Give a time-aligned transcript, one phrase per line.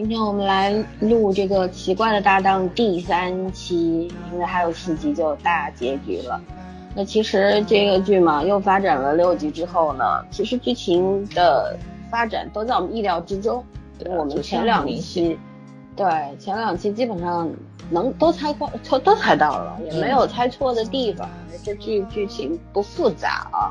[0.00, 6.40] 今天我们来录这个奇怪的搭档第三期，因为还有四集就大结局了。
[6.94, 11.76] 那其实这个剧嘛，又发展了六集之后呢，其实剧情的
[12.10, 13.62] 发展都在我们意料之中。
[14.06, 15.38] 我们前两期，
[15.94, 16.06] 对
[16.38, 17.50] 前两期基本上
[17.90, 21.28] 能都猜过，都都猜到了，也没有猜错的地方。
[21.62, 23.68] 这剧剧情不复杂啊。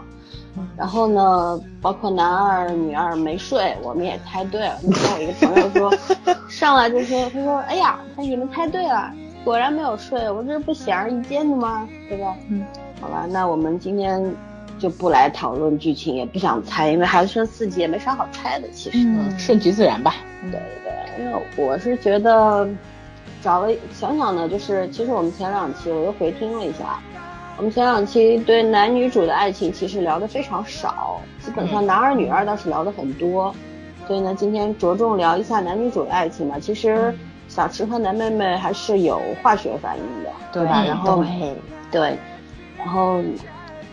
[0.78, 4.78] 然后呢，包括男二女二没睡，我们也猜对了。
[4.82, 5.94] 你看我一个朋友说，
[6.50, 9.12] 上来就说，他说，哎呀，他你们猜对了，
[9.44, 11.88] 果然没有睡，我这是不显而易见的吗？
[12.10, 12.36] 对吧？
[12.50, 12.66] 嗯，
[13.02, 14.22] 好吧，那我们今天
[14.80, 18.68] 就不来讨论剧情，也不想猜，因为还剩四集，也没啥好猜的。
[18.72, 20.16] 其实，嗯，顺其自然吧。
[20.44, 22.68] 对对对，因为我是觉得，
[23.42, 27.00] 找了想想呢，就是其实我们前两期我又回听了一下。
[27.60, 33.54] 我们前两期对男女主的爱情其实聊的非常少，基本上男二女二倒是聊的很多，
[34.08, 36.58] 所以呢，今天着重聊一下男女主的爱情嘛。
[36.58, 37.14] 其实
[37.50, 40.86] 小池和男妹妹还是有化学反应的，对吧？
[40.88, 41.22] 然后
[41.92, 42.18] 对，
[42.78, 43.22] 然后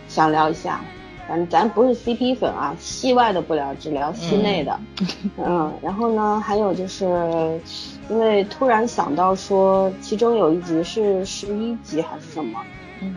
[0.07, 0.81] 想聊一下，
[1.27, 4.79] 反正咱不是 CP 粉啊，戏外的不聊，只聊戏内的。
[5.45, 7.61] 嗯，然后呢，还有就是，
[8.09, 12.61] 因为突然想到说，其中有一集是十一集还是什么？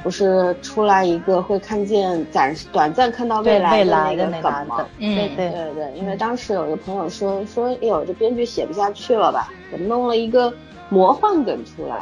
[0.04, 3.84] 不是出来一个会看见暂时短暂看到未来
[4.16, 4.86] 的那个梗吗？
[4.98, 9.52] 对对对对，因为当时有一个朋友说说，哎呦，这编剧写不下去了吧？
[9.72, 10.54] 怎么弄了一个
[10.90, 11.98] 魔幻梗出来？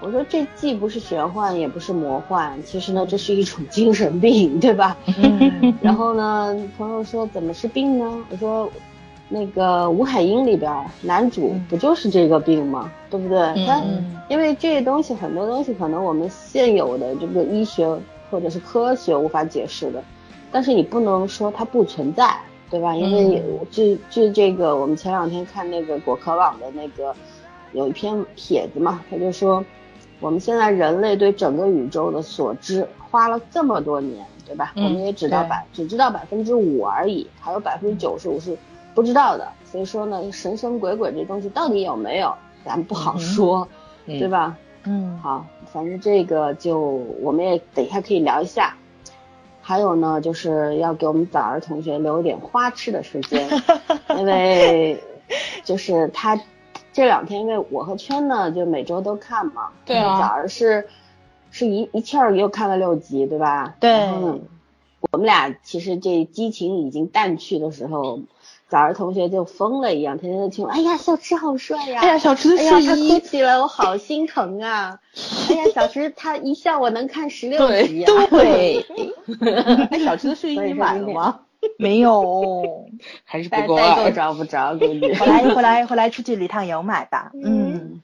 [0.00, 4.96] 我说这既不是玄幻，也不是魔幻，其实呢，这是一种精神病，对吧？
[5.80, 8.24] 然后呢，朋友说怎么是病呢？
[8.30, 8.70] 我说。
[9.32, 12.90] 那个吴海英里边男主不就是这个病吗？
[13.08, 13.38] 对不对？
[13.64, 13.80] 他
[14.28, 17.96] 因为这些东西很多东西可能我们现有的这个医学
[18.28, 20.02] 或者是科学无法解释的，
[20.50, 22.36] 但是你不能说它不存在，
[22.68, 22.94] 对吧？
[22.96, 27.14] 因为据据这个我们前两天看那个果壳网的那个
[27.72, 29.64] 有一篇帖子嘛，他就说
[30.18, 34.72] 我们现在人类对整个宇宙的所知花了这么多年，对吧？
[34.74, 38.58] 我们也只到百只知道百分之五而已，还有百分之九十五是。
[38.94, 42.34] 不知道的，所以说呢，神神鬼鬼这东西到底有没有，
[42.64, 43.66] 咱不好说，
[44.06, 44.56] 对吧？
[44.84, 46.80] 嗯，好，反正这个就
[47.20, 48.74] 我们也等一下可以聊一下。
[49.62, 53.48] 还有呢，就是要给我们早儿同学留一点花痴的时间，
[54.18, 55.00] 因为
[55.62, 56.40] 就是他
[56.92, 60.88] 这两天，因为我和圈呢就每周都看嘛，对啊，早儿是
[61.50, 63.74] 是一一气儿又看了六集，对吧？
[63.78, 64.08] 对。
[65.12, 68.20] 我们俩其实这激情已经淡去的时候。
[68.70, 72.00] 早儿同学就疯了一样，天天就听，哎呀，小池好帅呀！
[72.00, 75.00] 哎呀，小池的睡衣，他哭起来我好心疼啊！
[75.50, 78.26] 哎呀，小池他一笑我能看十六集啊！
[78.30, 78.86] 对，
[79.90, 81.40] 哎，小池的睡衣你买了吗？
[81.76, 82.86] 没有，
[83.26, 84.08] 还是不够啊？
[84.12, 85.12] 找不着，估计。
[85.14, 87.32] 后来回来回来出去旅趟游买吧。
[87.34, 88.00] 嗯，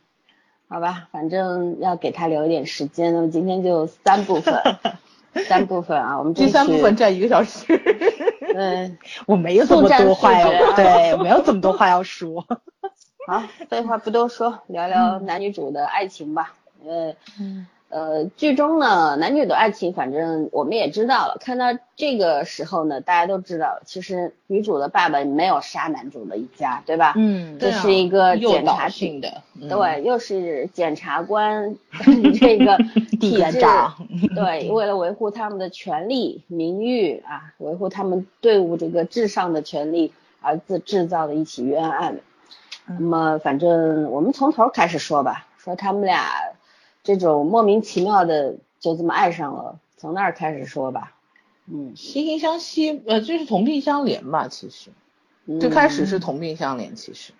[0.69, 4.60] 好吧，反正要给他留一点时间，那么今天就三部分，
[5.49, 7.81] 三部分啊，我们第三部分占一个小时。
[8.55, 12.47] 嗯， 我没有这么多话要，对，没有这么多话要说。
[13.27, 16.55] 好，废话不多说，聊聊男女主的爱情吧。
[16.87, 17.15] 呃，
[17.89, 21.37] 呃，剧中呢，男女的爱情，反正我们也知道了。
[21.41, 27.15] 看到这个时候呢，大家都知道，其实女主的爸爸没有杀男主的一家，对吧？
[27.17, 31.77] 嗯，这是一个检察性的，对，又是检察官
[32.39, 32.77] 这个
[33.21, 33.60] 体制，
[34.34, 42.19] 对， 为了维护他们的权利、名誉啊，维护他们队伍这个至上的权利而自制造的一起冤案。
[42.87, 46.25] 那么，反正我们从头开始说吧，说他们俩。
[47.07, 51.15] 这种莫名其妙的就这么爱上了，从那儿开始说吧。
[51.67, 54.91] 嗯，惺惺相惜，呃，就是同病相怜吧，其实，
[55.61, 57.33] 最开始是同病相怜，其实。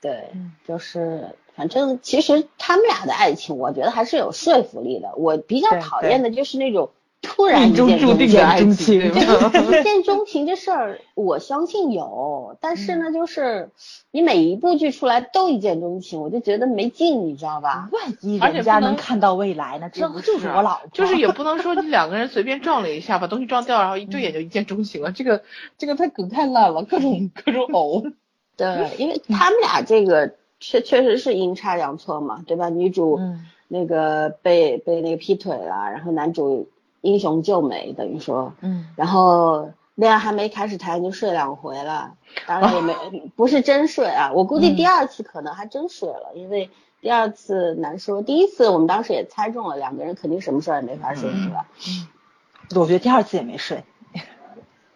[0.00, 0.32] 对，
[0.66, 5.14] 就是反正其实他们俩的爱情，我觉得还是有说服力的。
[5.16, 6.90] 我比较讨厌的就是那种。
[7.34, 8.28] 突然一见钟情，一
[9.82, 13.70] 见钟情这事儿，我相信有，但是呢，就是
[14.12, 17.88] 你每一部剧出来都一见钟情，我就觉得没劲，你知道吧？
[17.90, 19.90] 万一人家能看到未来呢？
[19.92, 20.88] 这不就是我老婆？
[20.92, 25.10] 就是也不能说你 两个人随便撞了一下，把东西撞掉，然后一对眼就一见钟情了。
[25.10, 25.42] 这个
[25.76, 28.12] 这个太梗太烂了，各种各种呕。
[28.56, 32.68] 对，因为他们俩这个确确实是阴差阳错嘛，对吧？
[32.68, 33.18] 女主
[33.66, 36.68] 那个被被那个劈腿了，然后男主。
[37.04, 42.14] 英雄救美等于说，嗯，然后恋爱还没开始谈就睡两回了，
[42.46, 42.94] 当然也没
[43.36, 46.70] 不是真睡啊，我估计第二次可能还真睡了，因为
[47.02, 51.66] 第二次难说，第一次我们当时也猜中了，两个人肯定什么事儿也没发生，是吧？
[51.86, 53.84] 嗯，我觉得第二次也没睡，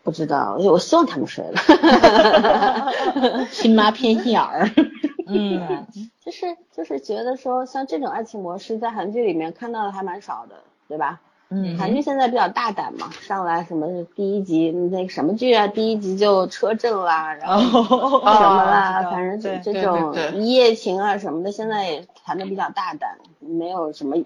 [0.02, 1.60] 不知道，我希望他们睡了。
[3.52, 4.70] 亲妈偏心眼儿。
[5.30, 5.86] 嗯，
[6.24, 10.56] 就是就是觉得说，像这种爱情模式在韩剧里面看到的还蛮少的，
[10.88, 11.20] 对吧？
[11.50, 24.16] 嗯，韩剧现在比较大胆嘛，上来什么第一集那个什么剧啊，第一集就车震啦，然后什么啦，反正这这种一夜情啊什么的，现在也谈的比较大胆，没有什么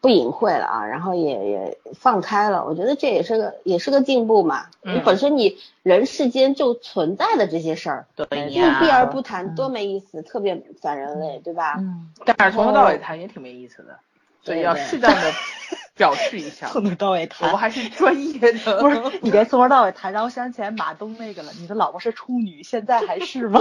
[0.00, 4.66] 不隐晦了啊，然后也也放开了，我觉得这也是个也是个进步嘛。
[4.82, 11.74] 你本身你人世间就存在的这些事儿，对呀，避而不谈多没意思，特别反人类，对吧？
[11.78, 13.98] 嗯，但是从头到尾谈也挺没意思的，
[14.44, 15.20] 所以要适当的。
[16.00, 18.58] 表示一下，从头到尾谈，我还是专业的。
[18.80, 21.52] 不是你别从头到尾谈，让我想起来马东那个了。
[21.60, 23.60] 你的老婆是处女，现在还是吗？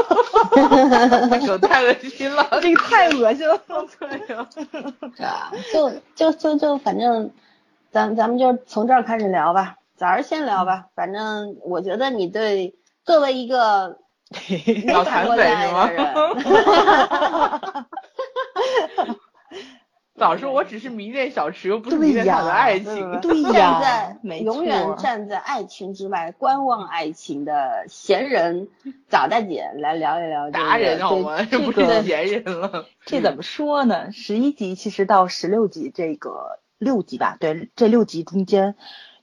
[1.46, 3.60] 这太恶心了， 这个太恶心了。
[4.00, 4.48] 对呀，
[5.18, 7.32] 对啊，就就就就反正，
[7.92, 10.86] 咱咱们就从这儿开始聊吧，早上先聊吧。
[10.96, 13.98] 反正我觉得你对作为一个
[14.88, 15.90] 老谈粉是吗？
[20.20, 23.20] 早说，我只是迷恋小池，又不是迷恋他的爱情。
[23.22, 28.68] 对呀， 站在永远站在爱情之外观望爱情的闲人
[29.10, 31.42] 早大姐来聊一聊达人好吗？
[31.50, 32.86] 这不是闲人了。
[33.06, 34.12] 这怎么说呢？
[34.12, 38.76] 十一集其实到十六集这个六集吧，对，这六集中间，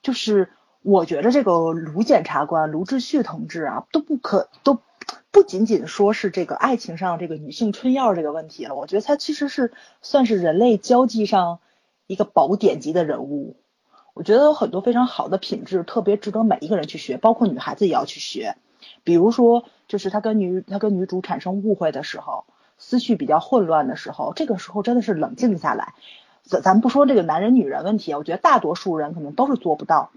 [0.02, 0.50] 就是
[0.82, 4.80] 我觉得这个卢检察官卢志旭同志啊，都不可都。
[5.30, 9.72] 不仅仅说是这个爱情上这个女性春药这个问题了，我觉得他其实是
[10.02, 11.60] 算是人类交际上
[12.06, 13.56] 一个宝典级的人物。
[14.14, 18.56] 我觉得有很多非常好的品质，特别值得每一个人去学，包括女孩子也要去学。
[19.04, 22.46] 比如说，就是他跟女他跟女主产生误会的时候，
[22.78, 25.92] 思绪比较混乱的时候，这个时候真的是冷静下来。
[26.42, 30.10] 咱咱不说这个男人女人问题，我觉得大多数人可能都是做不到。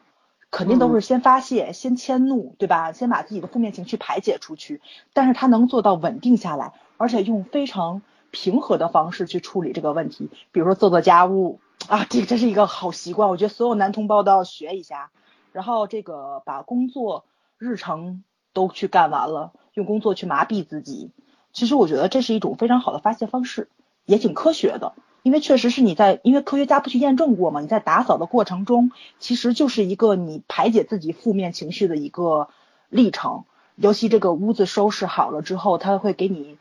[0.52, 2.92] 肯定都是先发泄，先迁怒，对吧？
[2.92, 4.82] 先把自己的负面情绪排解出去。
[5.14, 8.02] 但是他能做到稳定下来，而且用非常
[8.32, 10.30] 平和的方式去处理这个问题。
[10.52, 15.12] 比如说做做家务啊，这个真是一个好习惯，我觉得所有男同胞都要学一下。
[15.52, 17.26] 然后这个把工作
[17.58, 18.24] 日程
[18.54, 21.12] 都去干完了，用工作去麻痹自己。
[21.54, 23.70] 其实我觉得这是一种非常好的发泄方式，
[24.06, 24.94] 也挺科学的。
[25.24, 32.50] 因为确实是你在，因为科学家不去验证过嘛，你在打扫的过程中，其实就是一个你排解自己负面情绪的一个
[32.90, 33.44] 历程。
[33.76, 36.58] 尤其这个屋子收拾好了之后，它会给你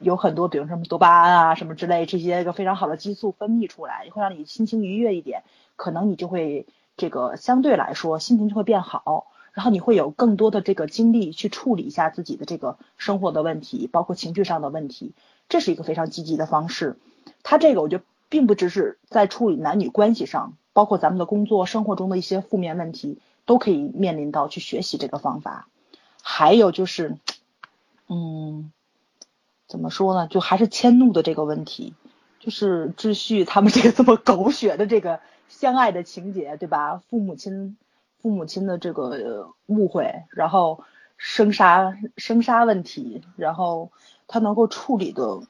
[0.00, 5.44] 有很多，比如什么多巴胺啊什么之类这些个非常好的激素分泌出来，会让你心情愉悦一点，
[5.76, 6.66] 可能你就会
[6.96, 15.12] 这个相对来说心情就会变好，然后你会有更多的这个精力去处理一下自己的这个生活的问题，包括情绪上的问题，
[15.48, 16.96] 这是一个非常积极的方式。
[17.42, 25.68] 他这个我觉得并不只是在处理男女关系上，包括咱们的工作生活中的一些负面问题，都可以面临到去学习这个方法。
[26.22, 27.16] 还有就是，
[28.08, 28.72] 嗯，
[29.68, 30.26] 怎么说呢？
[30.26, 31.94] 就还是迁怒的这个问题，
[32.40, 37.00] 就是秩序他们这个这么狗血的这个相爱的情节，对吧？
[37.08, 37.76] 父母亲
[38.20, 40.82] 父母亲的这个误会，然后
[41.16, 43.92] 生杀生杀问题，然后
[44.26, 45.42] 他能够处理的。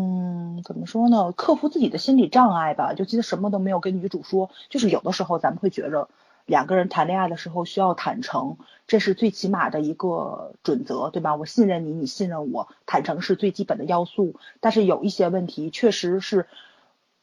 [0.00, 1.32] 嗯，怎么说呢？
[1.32, 4.48] 克服自己的心理障碍吧，就记得什么都没有跟女主说。
[4.68, 6.08] 就是有的时候咱们会觉着，
[6.46, 11.34] 两个人谈恋爱的时候需要坦诚，这是最起码的一个准则，对吧？
[11.34, 14.36] 我信任你，你信任我，坦诚是最基本的要素。
[14.60, 16.46] 但是有一些问题确实是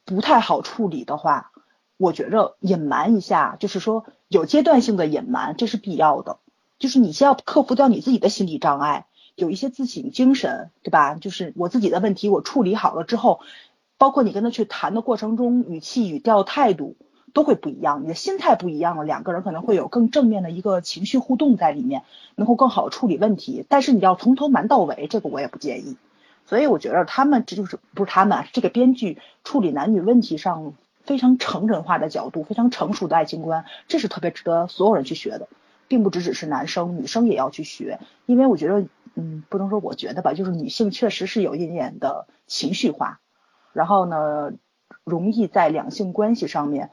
[0.04, 1.52] 不太好处理的话，
[1.96, 6.36] 我觉着隐瞒一下，就是说有阶段性的隐瞒，这是必要的。
[6.78, 9.05] 就是你先要克服掉你自己的心理障碍。
[9.36, 11.14] 有一些自省精神，对吧？
[11.14, 13.40] 就是我自己的问题，我处理好了之后，
[13.98, 16.96] 包括你跟他去谈的过程中，语气、语调、态度
[17.34, 22.02] 都会不一样，你的心态不一样了，两个人可能会有更正面的一个情绪互动在里面，
[22.34, 23.62] 能够更好处理问题。
[23.68, 25.98] 但是你要从头瞒到尾，这个我也不建议。
[26.46, 35.46] 所以我觉得他们这就是不是他们啊这个编剧处理男女问题上非常成人化的角度，非常成熟的爱情观，这是特别值得所有人去学的，
[35.88, 38.84] 并不只只是男生，女生也要去学，因为我觉得。
[39.18, 43.20] 嗯，不能说我觉得吧，就是女性确实是有一点的情绪化，
[43.72, 44.52] 然后呢，
[45.04, 46.90] 容易在两性关系上面，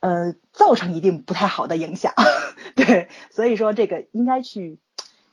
[0.00, 2.12] 呃，造成一定不太好的影响。
[2.76, 4.78] 对，所以说这个应该去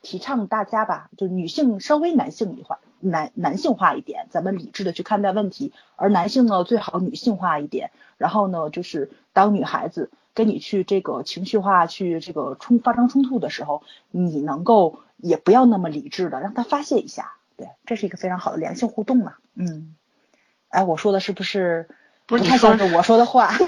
[0.02, 7.92] 提倡大家吧，就女性稍微男性化、男男性化一点，咱们理智的去看待问题，而男性呢最好女性化一点。
[8.18, 15.02] 然后呢，就是当女孩子跟你去这个情绪化去这个冲发生冲突的时候，你能够。
[15.22, 19.96] 也不要那么理智的，让他发泄一下，对，这是一个非常好的良性互动嘛，嗯，
[20.70, 21.88] 哎，我说的是不是
[22.26, 23.52] 不太像是我说的话？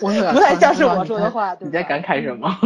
[0.00, 2.58] 我不太像是我说的话，对你在感慨什么？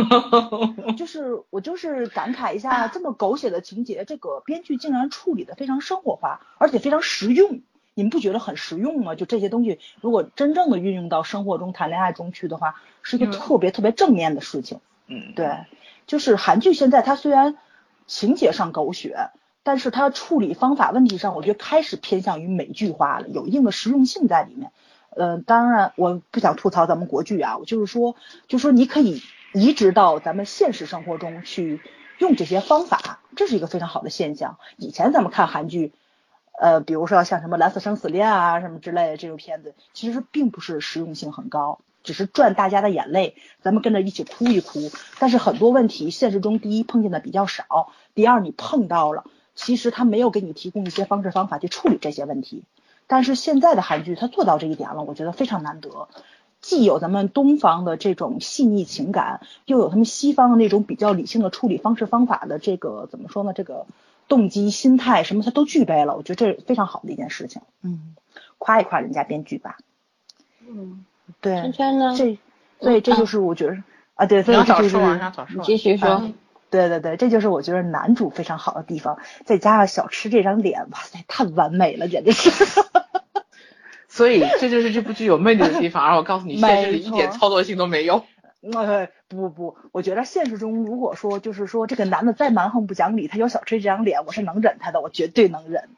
[0.99, 7.61] 就是我就是感慨一下，这么狗血的情节，这个编剧竟然处理的非常生活化，而且非常实用。
[7.95, 9.15] 你们不觉得很实用吗？
[9.15, 14.81] 就这些东西，如果真正的运用到生活中、谈恋爱中去的话，是一个嗯特别特别正面的事情。
[15.07, 15.67] 嗯，对，
[16.07, 17.57] 就是韩剧现在它虽然
[18.09, 19.31] 情节上狗血，
[19.63, 24.73] 但是它处理方法问题上，我觉得开始偏向于美剧化了，有一定的实用性在里面。
[25.11, 28.17] 呃，当然我不想吐槽咱们国剧啊，我就是说，
[28.49, 29.23] 就说你可以
[29.55, 31.81] 移植到咱们现实生活中去
[32.19, 34.59] 用这些方法，这是一个非常好的现象。
[34.77, 35.93] 以前咱们看韩剧。
[36.61, 44.91] 呃，比如说像什么《蓝色生死恋》啊，什么之类的这种片子，其实并不是实用性很高，只是赚大家的眼泪，咱们跟着一起哭一哭。
[45.19, 49.25] 但是很多问题现实中，第一碰见的比较少，第二你碰到了，
[49.55, 52.65] 其实他没有给你提供一些方式方法去处理这些问题。
[53.07, 56.09] 但是现在的韩剧，他做到这一点了，我觉得非常难得。
[56.61, 63.53] 既有咱们东方的这种细腻情感，又有他们西方的那种比较理性的处理方式方法的这个怎么说呢？
[63.53, 63.87] 这个
[64.27, 66.17] 动机、心态什么，他都具备了。
[66.17, 67.63] 我觉得这是非常好的一件事情。
[67.83, 68.17] 嗯，
[68.59, 69.79] 夸一夸人家编剧吧。
[70.69, 71.07] 嗯，
[71.41, 72.15] 对圈，圈呢？
[72.17, 72.39] 这，
[72.81, 73.77] 所以这就是我觉得
[74.15, 75.65] 啊，对，所你要以这就是早说完，要早说你。
[75.65, 76.09] 继续说。
[76.09, 76.35] 嗯
[76.71, 79.17] 对对对，这就是我觉得男主非常好的地方，
[79.47, 82.51] 再加上小吃这张脸，哇塞，太完美了，简直是。
[84.07, 88.23] 所以这就是这部剧有魅力的地方，而我告诉你，现实里一点操作性都没有。
[88.75, 95.89] 呃， 不不，我觉得现实中如果说就是说这个男的再蛮横不讲理，他有小吃这张脸，我是能忍他的，我绝对能忍，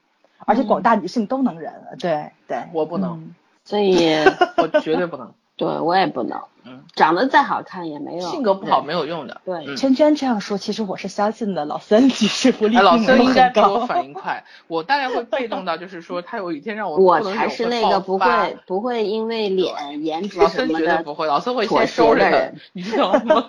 [0.47, 1.73] 而且广大女性都能忍。
[1.99, 3.35] 对对，我不能嗯
[3.65, 4.15] 所以，
[4.59, 5.33] 我绝对不能。
[5.57, 6.41] 对我也不能。
[6.65, 8.27] 嗯，长得再好看也没有。
[8.31, 9.43] 性格不好没有用的。
[9.45, 11.67] 对嗯圈圈这样说，其实我是相信的。
[11.67, 13.87] 老三其实福利哎，老孙应该很比我。
[13.87, 23.47] 反应快，我大概会被动到，就是说他有一天让我 我不能忍才是那个不会不会因为脸、颜值老孙什么的绝对不会，老孙会先收人，你知道吗？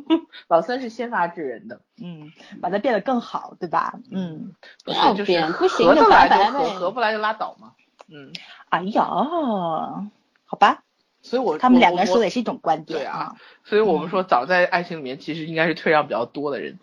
[0.48, 3.98] 老孙是先发制人的，嗯，把它变得更好，对吧？
[4.10, 4.52] 嗯，
[4.86, 7.72] 就是变不行合得就来就合，拜拜呗合不来就拉倒嘛。
[8.12, 8.32] 嗯，
[8.68, 10.82] 哎呀，好吧，
[11.22, 13.36] 所以我他们两个人说的也是一种观点对啊。
[13.64, 16.78] 所以我们说，早在爱情里面，其实应该是退让比较多的人。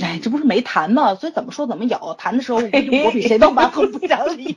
[0.00, 1.14] 哎，这不是没谈吗？
[1.14, 2.14] 所以怎么说怎么有。
[2.18, 4.56] 谈的时候，我比 我比谁都蛮横不讲理。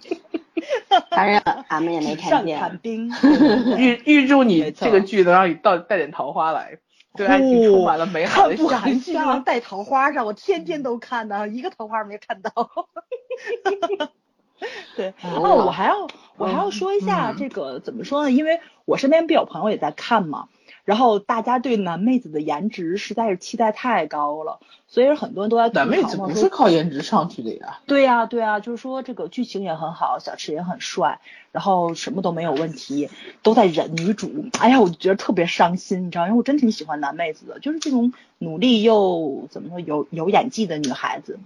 [1.09, 2.57] 当然俺们也没看上见。
[2.59, 3.11] 谈兵，
[3.77, 6.77] 预预祝你这个剧能让你到带点桃花来，
[7.17, 9.43] 对爱情充满了美好的想韩剧就能象。
[9.43, 12.51] 带桃花上，我天天都看呢，一个桃花没看到。
[14.95, 18.31] 对，哦，我还要我还要说一下嗯这个怎么说呢？
[18.31, 20.47] 因为我身边不有朋友也在看嘛，
[20.85, 31.21] 然后大家对男妹子的颜值实在是期待太高了，所以很多人都在吐槽男妹子不是靠颜值上去的呀，对呀、对呀、就是说这个剧情也很好，小池也很帅，
[31.51, 33.09] 然后什么都没有问题，
[33.41, 34.45] 都在忍女主。
[34.59, 41.39] 哎呀，我就觉得特别伤心，你知道，因为我真挺喜欢男妹子的，就是这种努力又怎么说有有演技的女孩子，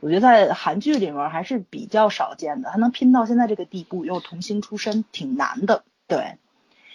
[0.00, 5.82] 我觉得在韩剧里面还是比较少见的，她能拼到现在这个地步，又童星出身，挺难的。
[6.06, 6.36] 对，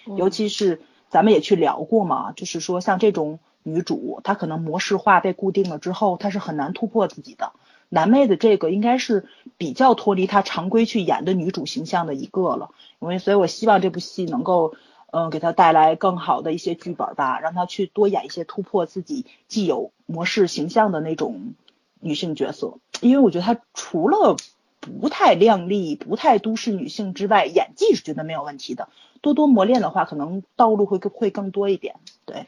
[0.05, 7.53] 尤其是咱们也去聊过嘛，就是说像这种女主，她可能模式化被固定了之后，她是很难突破自己的。
[7.89, 14.75] 男妹的这个应该是比较脱离她常规去演的女主形象的一个了，因为所以我希望这部戏能够，
[15.11, 21.53] 嗯、给她带来更好的一些剧本吧，让她去多演一些突破自己既有模式形象的那种
[22.01, 24.35] 女性角色，因为我觉得她除了
[24.81, 28.89] 不太靓丽、不太都市女性之外，演技是绝对没有问题的。
[29.21, 31.95] 多多磨练的话，可能道路会更会更多一点。
[32.25, 32.45] 对，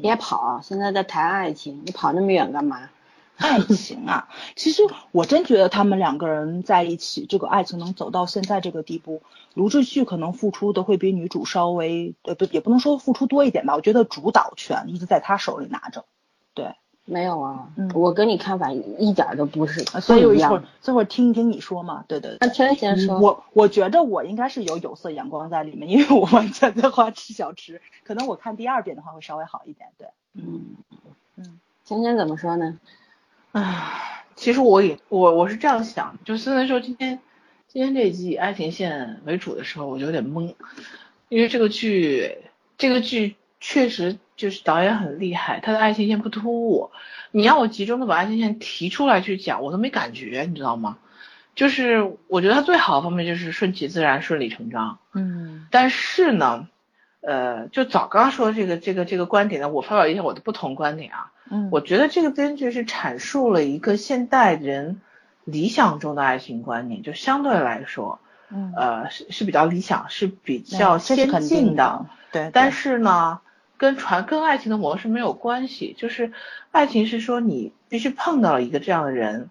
[0.00, 2.90] 别跑，现在在谈爱情，你跑那么远干嘛？
[3.36, 9.22] 爱情啊， 其实我真觉得他们两个人在一起，这个爱情能走到现在这个地步，
[9.54, 13.74] 卢志旭可能付出的会比女主稍微，呃，不，也不能说付出多一点吧。
[13.74, 16.04] 我觉得主导权一直在他手里拿着。
[16.54, 20.62] 对，没有啊，嗯我跟你看法一点都不是，所以一会儿。
[20.80, 22.04] 这会儿听一听你说嘛。
[22.06, 22.38] 对对对。
[22.40, 29.88] 那天先说，我我觉得我应该是有有色眼光在里面，因为我完全在花痴小吃， 可能我看第二遍的话会稍微好一点。
[29.98, 30.76] 对，嗯
[31.36, 32.78] 嗯，圈圈怎么说呢？
[33.50, 37.18] 唉，其实我也我我是这样想，就虽然说今天
[37.68, 40.54] 今天这一季以爱情线为主的时候，我就有点懵，
[41.28, 42.38] 因为这个剧
[42.78, 46.90] 这个剧确实就是导演很厉害，他的爱情线不突兀，
[47.30, 50.98] 你让我集中的把爱情线提出来去讲，我都没感觉，你知道吗？
[51.54, 56.66] 就是我觉得他最好的方面就是顺其自然、顺理成章，嗯但是呢，
[57.20, 61.30] 呃，就早刚说的这个这个这个观点呢，我发表一下我的不同观点啊。
[61.50, 65.00] 嗯，我觉得这个编剧是阐述了一个现代人
[65.44, 68.18] 理想中的爱情观念，就相对来说，
[68.50, 73.40] 嗯呃是是比较理想，是比较先进定的，对，但是呢，
[73.82, 76.30] 跟传跟爱情的模式没有关系，就是
[76.70, 79.50] 爱情是说你必须碰到了一个这样的人，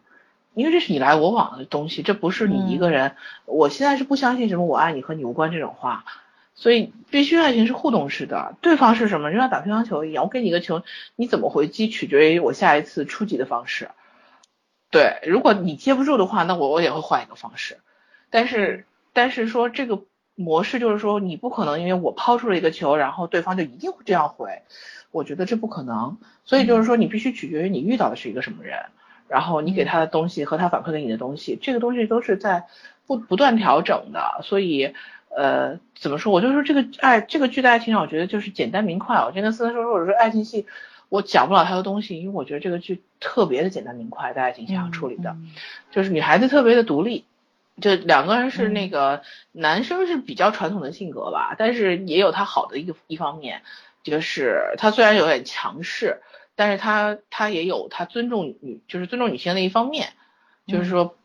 [0.54, 3.16] 因为这是你来我往的东西，这不是你一个嗯人。
[3.46, 6.06] 我现在是不相信什么我爱你和你无关这种话，
[6.56, 10.82] 所以必须爱情是互动式的，对方是什么，就像打乒乓球一样，我给你一个球，
[11.18, 13.90] 你怎么回击取决于我下一次出击的方式。
[14.92, 17.80] 对，如果你接不住的话，那我我也会换一个方式。
[18.30, 20.00] 但是但是说这个
[20.36, 24.62] 模式就是说你不可能因为我抛出了一个球，然后对方就一定会这样回，
[25.12, 26.18] 我觉得这不可能。
[26.46, 28.78] 所以就是说你必须取决于你遇到的是一个什么人，
[29.28, 32.66] 然后你给他的东西和他反馈给你的东西，这个东西都是在
[33.06, 34.42] 不不断调整的。
[34.44, 34.94] 所以
[35.30, 39.18] 呃怎么说，我就说这个爱这个剧的爱情让我觉得就是简单明快。
[39.18, 40.66] 我今天跟思思说说，我说爱情戏
[41.10, 45.32] 我讲不了太多东西，因为我觉得这个剧特别的简单明快，在爱情想要处理的。
[45.32, 45.52] 嗯
[45.92, 47.26] 就是女孩子特别的独立，
[47.80, 48.74] 就两个人是嗯。
[48.74, 53.62] 那个、男生是比较传统的性格吧，但是也有他好的一个一方面，
[54.04, 56.22] 就是他虽然有点强势，
[56.56, 60.13] 但是他他也有他尊重女就是尊重女性的一方面，
[60.68, 61.16] 就是说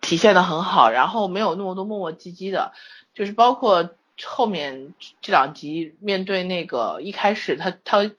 [0.00, 2.72] 体现的很好，然后没有那么多磨磨唧唧的，
[3.14, 3.90] 就是包括
[4.24, 8.10] 后面这两集面对那个一开始他他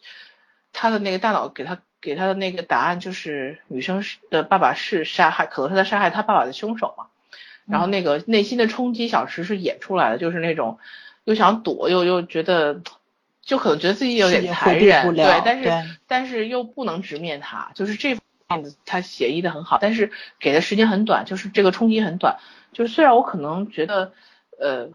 [0.74, 7.08] 他的那个大脑给他给他的那个答案就是女生是的爸爸是杀害可能是在杀害他爸爸的凶手嘛，
[7.68, 10.80] 然后那个内心的冲击小池是演出来的，就是那种
[11.24, 12.82] 又想躲又又觉得。
[13.42, 18.18] 就可能觉得自己有点残忍，对，但是但是又不能直面他，就是这
[18.50, 22.40] 样子他写意的很好，但是给的时间很短，就是这个冲击很短。
[22.74, 24.12] 就是虽然我可能觉得，
[24.60, 24.90] 呃，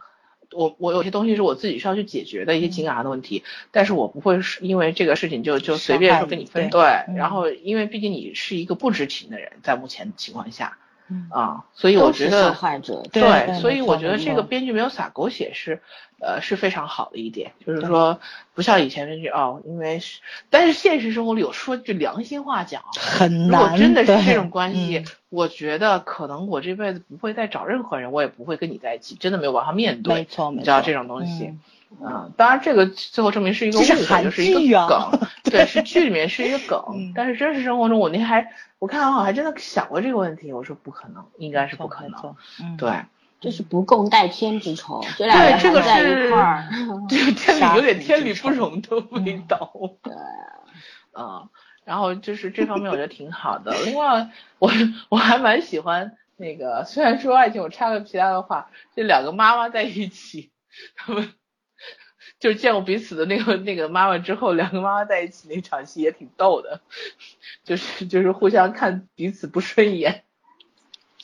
[0.53, 6.83] 我我有些东西是我自己需要去解决的一些情感上的问题，但是我不会是因为这个事情就就随便说跟你分对
[7.17, 10.77] 然后因为毕竟你是一个不知情的人，在目前情况下
[11.09, 15.83] 嗯啊，所以我觉得害者，对对所以我觉得这个编剧没有撒狗血是，
[16.21, 18.21] 呃，是非常好的一点，就是说
[18.55, 31.61] 不像以前编剧哦，因为是，但是现实生活里有说句良心话讲，很如果难，真的是这种关系嗯，我觉得可能我这辈子不会再找任何人，我也不会跟你在一起，真的没有办法面没对，错没错，你知道这种东西嗯。
[32.01, 42.93] 嗯，当然这个最后证明是一个误会，就是一个剧啊梗， 对，是剧里面是一个梗嗯，但是真实生活中我那还我看完我还真的想过这个问题，我说不可能，应该是不可能，，嗯，对。
[43.41, 46.69] 这是不共戴天之仇，这俩人对，这个还在是一块儿，
[47.11, 49.73] 这个天理有点天理不容的味嗯道。
[50.01, 50.15] 对
[51.19, 51.49] 嗯，
[51.85, 53.75] 然后就是这方面我觉得挺好的。
[53.85, 54.71] 另外，我
[55.09, 60.53] 我还蛮喜欢那个，虽然说爱情，我插个其他的话，这两个妈妈在一起，
[60.95, 61.33] 他们
[62.43, 66.81] 就是见过彼此的那个那个妈妈之后，两个妈妈在一起那场戏也挺逗的，
[67.63, 70.25] 就是就是互相看彼此不顺眼。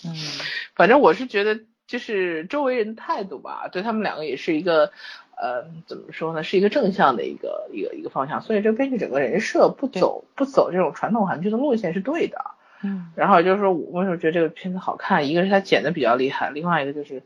[0.05, 0.15] 嗯
[0.77, 4.93] 反正我是觉得，就是周围人的态度吧，对他们两个也是一个，
[5.37, 8.41] 呃，怎么说呢，是一个正向的一个一个一个方向。
[8.41, 12.53] 所以这个编剧整个人设不走不走这种传统韩剧的路线是对的。
[12.81, 17.25] 嗯然后就是说我为什么觉得这个片子好看，一个是他剪的比较厉害，另外一个就是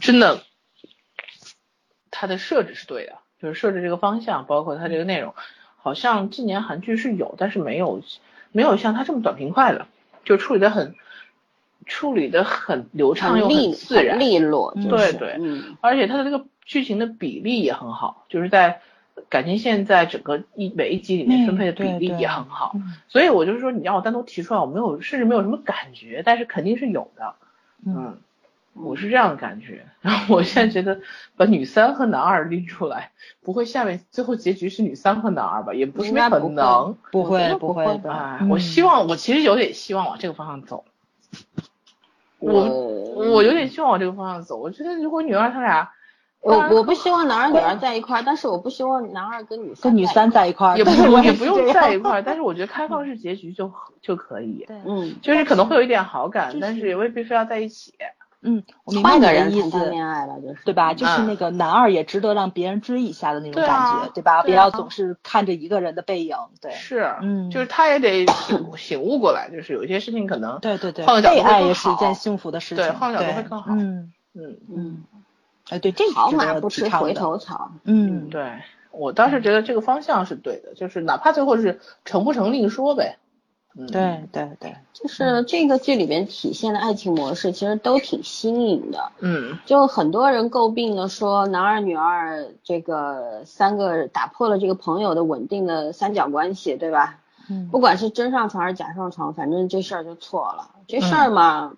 [0.00, 0.40] 真的
[2.20, 5.36] 它的设置是对的，就是设置这个方向，包括它这个内容，
[5.76, 8.02] 好像近年韩剧是有，但是没有
[8.50, 9.86] 没有像它这么短平快的，
[10.24, 10.96] 就处理的很
[11.86, 18.80] 处理的很流畅又自然很，利落，嗯就是对对嗯，而且它的这个剧情的比例也很好，就是在
[19.28, 22.94] 感情线在整个一每一集里面分配的比例也很好，嗯。
[23.06, 27.36] 所以我就是说你让我单独提出来，我没有甚至没有什么感觉，但是肯定是有的，
[27.86, 27.94] 嗯。
[27.96, 28.18] 嗯，
[28.82, 29.84] 我是这样的感觉。
[30.00, 31.00] 然后我现在觉得
[31.36, 33.10] 把女三和男二拎出来，
[33.42, 35.74] 不会下面最后结局是女三和男二吧？
[35.74, 36.96] 也不是不会能。
[37.10, 40.84] 不会不会不会的，哎，嗯我希望我其实有点希望往这个方向走。
[42.38, 44.56] 我我我有点希望往这个方向走。
[44.56, 45.90] 我觉得如果女二他俩，
[46.40, 50.90] 我我不希望男二女二在一块儿，但是我不希望男二跟女跟女三在在一块儿， 也不
[51.24, 57.92] 也不用在一 块儿，但是我觉得开放式结局就就可以，嗯，就是可能会有一点好感，就是但是也未必非要在一起。
[58.40, 59.90] 嗯，我明白换个你的意人谈。
[59.90, 60.94] 恋爱了，就是对吧？
[60.94, 63.68] 就是嗯那个男二也值得让别人追一下的那种感
[64.06, 64.42] 觉，对吧？
[64.42, 75.04] 不要总是看着一个人的背影，对，是，嗯就是他也得醒醒悟过来，就是有些事情可能对对对，换个角度爱也是一件幸福的事情，对换个角度会更好嗯嗯嗯，
[75.68, 78.52] 哎，对，这个好马不吃回头草，嗯，对
[78.92, 83.18] 我倒是觉得这个方向是对的，就是哪怕最后是成不成另说呗。
[83.76, 89.12] 嗯，对对对，就是这个剧里边体现的爱情模式，其实都挺新颖的。
[89.20, 97.20] 嗯就很多人诟病的说，男二女二这个三个打破了这个朋友的稳定的三角关系，对吧？
[97.50, 100.70] 嗯不管是真上床还是假上床，反正这事儿就错了。
[100.86, 101.74] 这事儿嘛，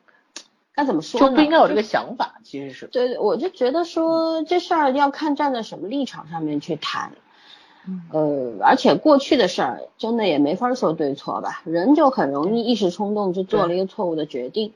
[0.74, 1.28] 该怎么说呢？
[1.28, 2.86] 就不应该有这个想法，其实是。
[2.86, 7.12] 对对，我就觉得说这事儿要看站在什么立场上面去谈。
[8.12, 14.72] 呃，而且过去的事儿真的也没法说对错吧，人就很容易一时冲动就做了一个错误的决定。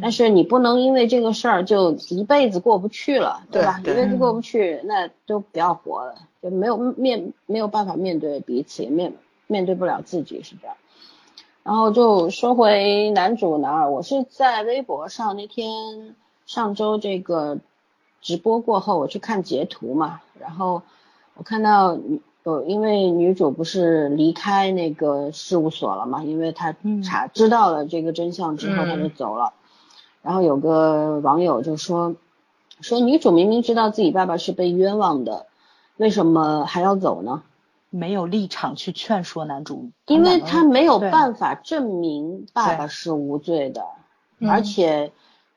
[0.00, 3.80] 但是你不能因为这个事儿就一辈子过不去了，对吧？
[3.80, 9.14] 一辈子过不去，那就不要活了，就没有面没有办法面对彼此，也面
[9.48, 10.76] 面对不了自己，是这样。
[11.64, 16.14] 然后就说回男主男二，我是在微博上那天
[16.46, 17.58] 上周这个
[18.20, 20.82] 直播过后，我去看截图嘛，然后
[21.34, 21.98] 我看到
[22.44, 26.74] 有因为女主不是离开那个事务所了嘛，因为她
[27.04, 29.52] 查知道了这个真相之后，她就走了。
[30.22, 32.14] 然后有个网友就说，
[32.80, 35.46] 说女主明明知道自己爸爸是被冤枉的，
[35.96, 37.42] 为什么还要走呢？
[37.94, 43.84] 没有立场去劝说男主，因为他没有办法证明爸爸是无罪的，
[44.48, 45.12] 而且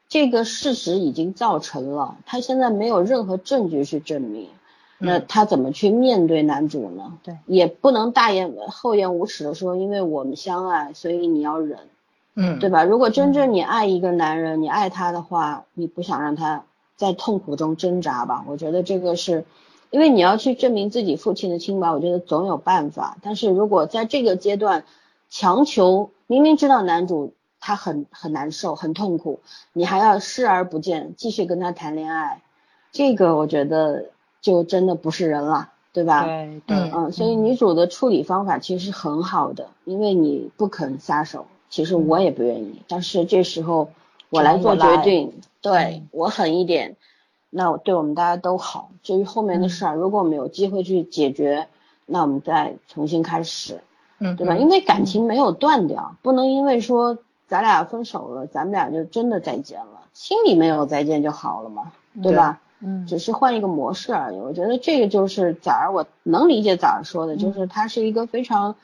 [0.10, 4.50] 这个事实已经造成了，他现在没有任何证据去证明，
[4.98, 7.18] 那他怎么去面对男主呢？
[7.24, 11.80] 对，也不能大言厚颜无耻的说，因为我们相爱，所以你要忍。
[12.38, 12.84] 嗯，对吧？
[12.84, 16.66] 如果真正你爱一个男人，你爱他的话，你不想让他
[16.98, 18.44] 在痛苦中挣扎吧？
[18.48, 19.46] 我觉得这个是，
[19.90, 23.18] 因为你要去证明自己父亲的清白，我觉得总有办法。
[23.22, 24.84] 但是如果在这个阶段
[25.30, 29.40] 强求，明明知道男主他很很难受、很痛苦，
[29.72, 32.42] 你还要视而不见，继续跟他谈恋爱，
[32.92, 34.10] 这个我觉得
[34.46, 36.24] 就真的不是人了，对吧？
[36.24, 41.48] 对对，嗯，所以女主的处理方法其实是很好的，因为你不肯撒手。
[41.68, 43.90] 其实我也不愿意，但是这时候
[44.30, 46.96] 我来做决定，对我狠一点，
[47.50, 48.92] 那对我们大家都好。
[49.02, 51.68] 至于后面的事儿，如果我们有机会去解决，
[52.06, 53.82] 那我们再重新开始，
[54.20, 54.56] 嗯，对吧？
[54.56, 62.62] 因为感情没有断掉，不能因为说咱俩分手了，咱们俩就真的再见了，心里没有再见就好了嘛，对吧？
[62.80, 64.38] 嗯，只是换一个模式而已。
[64.38, 68.76] 我觉得这个就是崽儿，我能理解崽儿说的，就是它是一个非常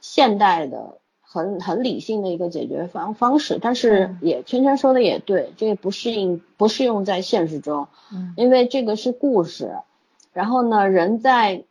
[0.00, 0.98] 现代的。
[1.28, 9.74] 很很理性的一个解决方方式，但是也圈圈说的也对，这个不适应不适用在现实中，嗯，因为这个是故事，
[10.32, 11.64] 然后呢，人在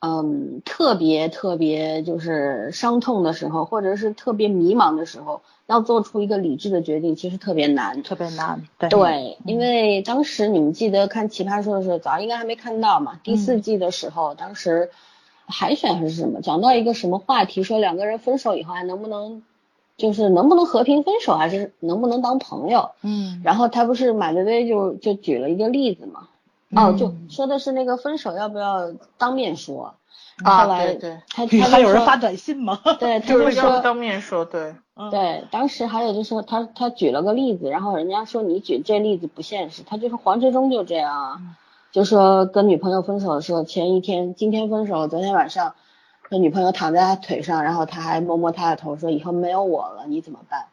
[0.00, 14.90] 嗯特别特别就是伤痛的时候，或者是特别迷茫的时候，要做出一个理智的决定，其实特别难，特别难，对，对，因为当时你们记得看奇葩说的时候，早应该还没看到嘛，第四季的时候，当时。
[15.50, 16.42] 海选还是什么？
[16.42, 19.42] 讲到一个什么话题，说两个人分手以后还能不能，
[19.96, 22.90] 就是能不能和平分手，还是能不能当朋友？
[23.00, 23.40] 嗯。
[23.42, 26.28] 然后他不是马薇薇就就举了一个例子嘛，
[26.76, 29.94] 哦，就说的是那个分手要不要当面说？
[30.44, 31.20] 啊，对对。
[31.30, 32.78] 他他还有人发短信吗？
[33.00, 34.74] 对， 他就说当面说，对。
[35.10, 41.40] 对，当时还有就是他他举了个例子，然后人家说你举这例子不现实，他就说黄志忠就这样啊。
[41.90, 45.74] 就说跟女朋友分手的时候，前一天今天分手，昨天晚上
[46.28, 50.66] 他女朋友躺在他腿上，然后他还摸摸他的头，说以后没有我了，你怎么办？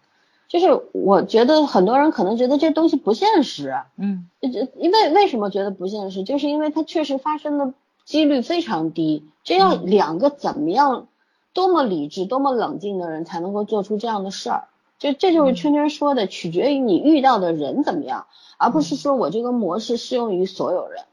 [0.57, 6.23] 就是我觉得很多人可能觉得这东西不现实，嗯，因为为什么觉得不现实？
[6.23, 7.73] 就是因为它确实发生的
[8.05, 11.07] 几率非常低，这要两个怎么样，
[11.51, 14.67] 多么理智、多么冷静的人才能够做出这样的事儿？
[14.97, 18.27] 就这就是圈圈说的，取决于你遇到的人怎么样。
[18.57, 21.03] 而不是说我这个模式适用于所有人，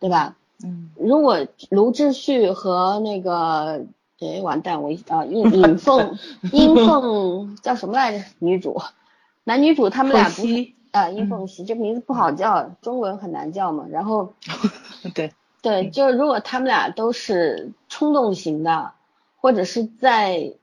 [0.00, 0.36] 对吧？
[0.62, 3.86] 嗯，如果卢志旭和那个，
[4.26, 6.18] 哎，完蛋，我啊，尹 尹凤，
[6.52, 8.24] 殷凤叫什么来着？
[8.38, 8.80] 女主，
[9.44, 10.42] 男女主他们俩不
[10.90, 13.86] 啊，殷凤熙这名字不好叫，中文很难叫嘛。
[13.90, 14.34] 然后，
[15.14, 15.32] 对
[15.62, 18.92] 对，就是如果他们俩都是冲动型的，
[19.40, 20.54] 或者是在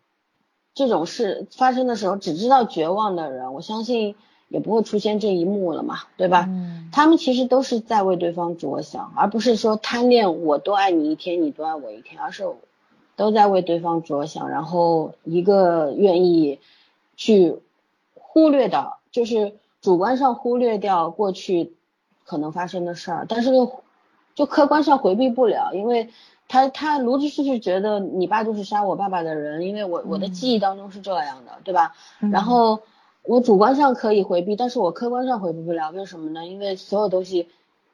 [0.73, 4.15] 这种事发生的时候只知道绝望的人，我相信。
[4.51, 6.47] 也不会出现这一幕了嘛，对吧？
[6.49, 12.45] 嗯，他们其实都是在为对方着想，而不是说贪恋我多爱你一天，你多爱我一天，而是
[13.19, 16.59] 都在为对方着想，然后一个愿意
[17.17, 17.57] 去
[18.15, 21.73] 忽略的，就是主观上忽略掉过去
[22.23, 23.51] 可能发生的事儿，但是
[24.35, 26.09] 就客观上回避不了，因为
[26.47, 31.93] 他他卢志旭是觉得你爸就是杀我爸爸的人，因为我我的记忆当中是这样的，对吧？
[32.31, 32.79] 然后。
[33.23, 36.47] 我主观上可以回避，但是我客观上回避不了，为什么呢？
[36.47, 37.49] 因为所有东西，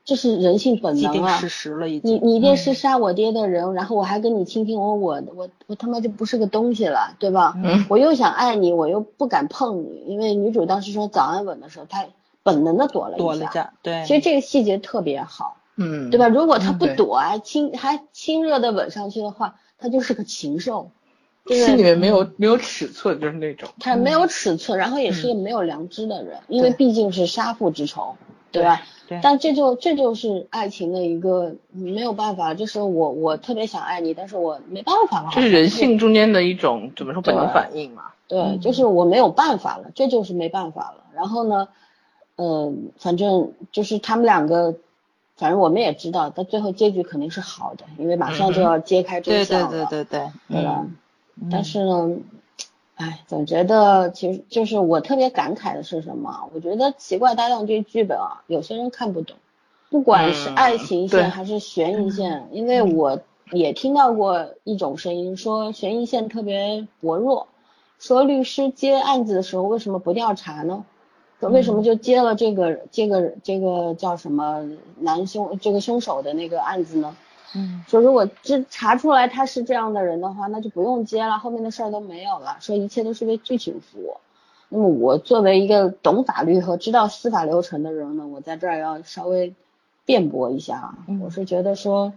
[0.06, 1.38] 这是人性本能啊。
[1.38, 2.14] 事实了，已经。
[2.14, 7.56] 你你爹是杀我爹的人，然后我还跟你卿卿我我我我他妈就不是个东西了，对吧？
[7.62, 7.86] 嗯。
[7.90, 12.06] 我又想爱你，我又不敢碰你，因为女主当时说早安吻的时候，她
[12.44, 13.24] 本能的躲了一下。
[13.24, 14.04] 躲了下，对。
[14.06, 16.30] 其实这个细节特别好，嗯，对吧？
[16.30, 20.92] 如果她不躲，还亲还亲热的吻上去的话，她就是个禽兽。
[21.48, 23.70] 就是心里面没有没有尺寸，就是那种。
[23.80, 28.16] 他没有尺寸，然后也是一个没有良知的人，因为毕竟是杀父之仇，
[28.56, 28.82] 对吧？
[29.08, 38.06] 对但这就这就是爱情的一个没有办法，就是我我特别想爱你，但是我没办法了，这是人性中间的一种怎么说本能反应嘛？
[38.28, 41.04] 对，嗯就是我没有办法了，这就是没办法了。
[41.14, 41.68] 然后呢，
[42.38, 44.74] 嗯、反正就是他们两个，
[45.38, 50.84] 反正我们也知道，到最后结局肯定是好的，因为马上就要揭开真对对相了，对对对，对吧？
[51.40, 52.10] 嗯但是呢，
[52.96, 56.50] 哎，总觉得其实就是我特别感慨的是什么？
[56.54, 59.36] 我觉得《奇怪搭档》这剧本啊，有些人看不懂，
[59.90, 63.20] 不管是嗯爱情线还是悬疑线，因为我
[63.52, 67.48] 也听到过一种声音说悬疑线特别薄弱，
[68.00, 70.86] 说律师接案子的时候为什么不调查呢？
[71.42, 74.66] 说为什么就接了这个这个这个叫什么
[74.98, 77.18] 男凶这个凶手的那个案子呢？
[77.56, 82.58] 嗯说如果这查出来他是这样的人的话，那就不用接了，后面的事儿都没有了。
[82.60, 84.18] 说一切都是为剧情服务。
[84.70, 89.54] 那么我作为一个懂法律和知道司法流程的人呢，我在这儿要稍微
[90.06, 90.98] 辩驳一下啊。
[91.08, 92.14] 嗯我是觉得说，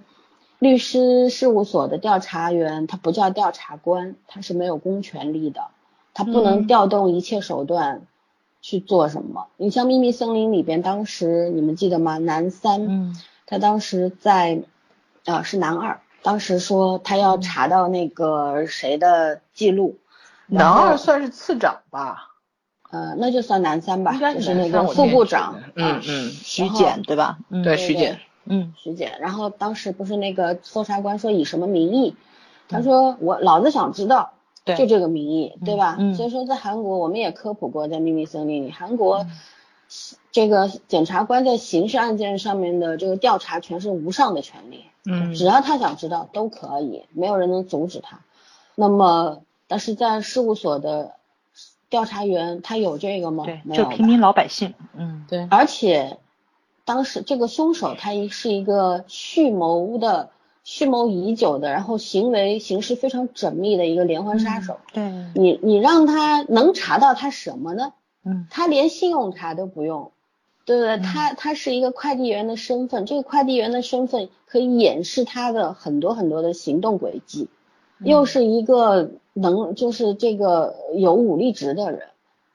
[0.58, 5.68] 律师事务所的调查员他不叫调查官，他是没有公权力的，
[6.14, 8.02] 他不能嗯调动一切手段
[8.60, 9.46] 去做什么。
[9.56, 12.18] 你像《秘密森林》里边，当时你们记得吗？
[12.18, 12.86] 南三。
[12.88, 13.16] 嗯
[13.50, 14.60] 他当时在，
[15.28, 19.98] 啊是男二，当时说他要查到那个谁的记录，
[20.46, 22.24] 男二算是次长吧？
[22.90, 27.38] 呃，那就算男三吧，应该就是是那个副部长，嗯啊嗯，徐简对吧？
[27.50, 32.16] 嗯对，徐简，嗯徐检，然后当时不是那个搜查官说以什么名义？
[32.66, 34.32] 他说我老子想知道，
[34.64, 35.96] 对就这个名义，对吧？
[35.98, 39.26] 嗯所以说在韩国我们也科普过，在秘密森林里，韩国
[40.30, 48.20] 这个检察官在刑事案件上面的这个调查权是无上的权利，嗯只要他想知道都可以，没有人能阻止他。
[48.74, 51.14] 那么，但是在事务所的
[51.88, 53.44] 调查员他有这个吗？
[53.44, 56.18] 对，没有就平民老百姓，嗯对，而且
[56.84, 60.30] 当时这个凶手他一是一个蓄谋的、
[60.64, 64.78] 蓄谋已久的，然后行为行事非常缜密的一个连环杀手。
[64.92, 65.02] 对，
[65.34, 67.94] 你你让他能查到他什么呢？
[68.24, 70.12] 嗯他连信用卡都不用，
[70.64, 70.98] 对不对？
[70.98, 77.48] 他他是一个快递员的身份，这个快递员的身份可以掩饰他的很多很多的行动轨迹，
[77.98, 82.02] 又是一个能就是这个有武力值的人，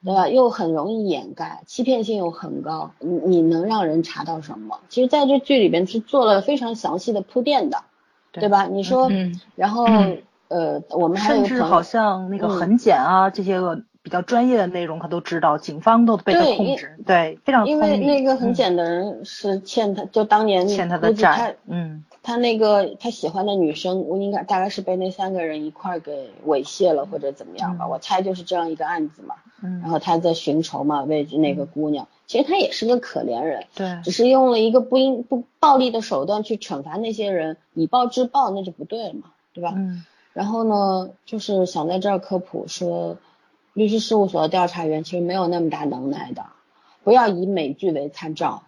[0.04, 0.28] 对吧？
[0.28, 4.80] 又很容易掩盖，欺骗性又很高，你你能让人查到什么？
[4.90, 7.84] 其实在这剧里边是做了非常详细的铺垫的，
[8.32, 8.66] 对对吧？
[8.66, 17.80] 你说，嗯然后嗯呃，我们还有好像那个嗯痕检啊、这些个比较专业的内容，他都知道，警方都被他控制，对，非常因。
[17.80, 29.36] 为那个很嗯简的人是欠他，就当年欠他的债，嗯他那个他喜欢的女生，我应该大概是被那三个人一块儿给猥亵了或者怎么样吧，嗯我猜就是这样一个案子嘛。
[29.62, 39.74] 嗯然嗯，后他在寻仇嘛，为那个姑娘，其实他也是个可怜人，对只是用了一个不应不暴力的手段去惩罚那些人，以暴制暴，那就不对了嘛，对吧？
[39.78, 43.18] 嗯然后呢，就是想在这儿科普说，
[43.74, 46.46] 律师事务所的调查员其实没有那么大能耐的，
[47.04, 48.64] 不要以美剧为参照。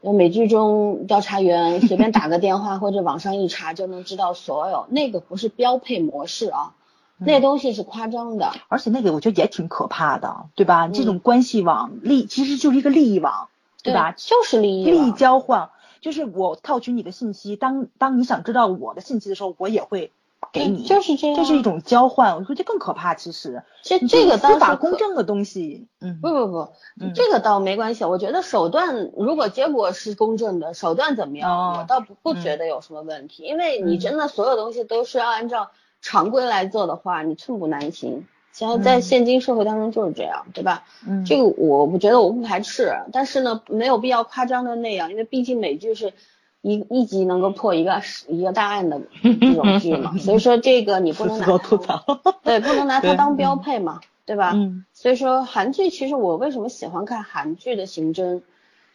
[0.00, 6.74] 那美剧中调查员随便打个电话或者网上一查就能知道所有，那个不是标配模式啊，
[7.16, 8.52] 那东西是夸张的。
[8.68, 10.86] 而且那个我觉得也挺可怕的，对吧？
[10.86, 13.48] 嗯这种关系网利其实就是一个利益网，
[13.82, 14.12] 对吧？
[14.16, 20.12] 就是利益利益交换，就是我套取你的信息，当当你想知道我的信息的时候，我也会
[20.52, 22.34] 给你，就是这样这是一种交换。
[22.36, 26.68] 我觉得这更可怕，其实这你这个司法公正的东西，嗯，不不不，
[27.00, 28.04] 嗯这个倒没关系。
[28.04, 33.42] 我觉得手段如果结果是公正的，手段怎么样，哦我倒不不嗯觉得有什么问题。
[33.42, 35.70] 因为你嗯真的所有东西都是要按照
[36.00, 38.26] 常规来做的话，你寸步难行。
[38.52, 40.84] 现在在嗯现今社会当中就是这样，对吧？
[41.06, 46.12] 嗯，这个我不觉得我不排斥，但是呢，没有必要夸张的那样，因为毕竟美剧是
[46.60, 52.02] 一一集能够破一个一个大案的这种剧嘛， 所以说这个你不能拿它吐槽，
[52.42, 54.52] 对，不能拿它当标嗯配嘛，对吧？
[54.54, 58.42] 嗯所以说韩剧其实我为什么喜欢看韩剧的刑侦，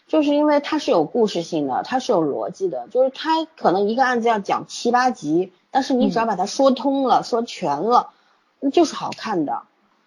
[0.08, 8.10] 就是因为它是有故事性的，它是有逻辑的，就是它可能一个案子要讲七八集，但是你只要把它说通了、说全了，
[8.60, 9.64] 那就是好看的。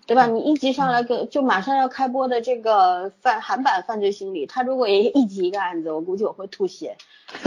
[0.08, 0.28] 对吧？
[0.28, 6.96] 你一集上来个就马上要开播的这个犯韩版犯罪心理，它如果也一集一个案子，我估计我会吐血，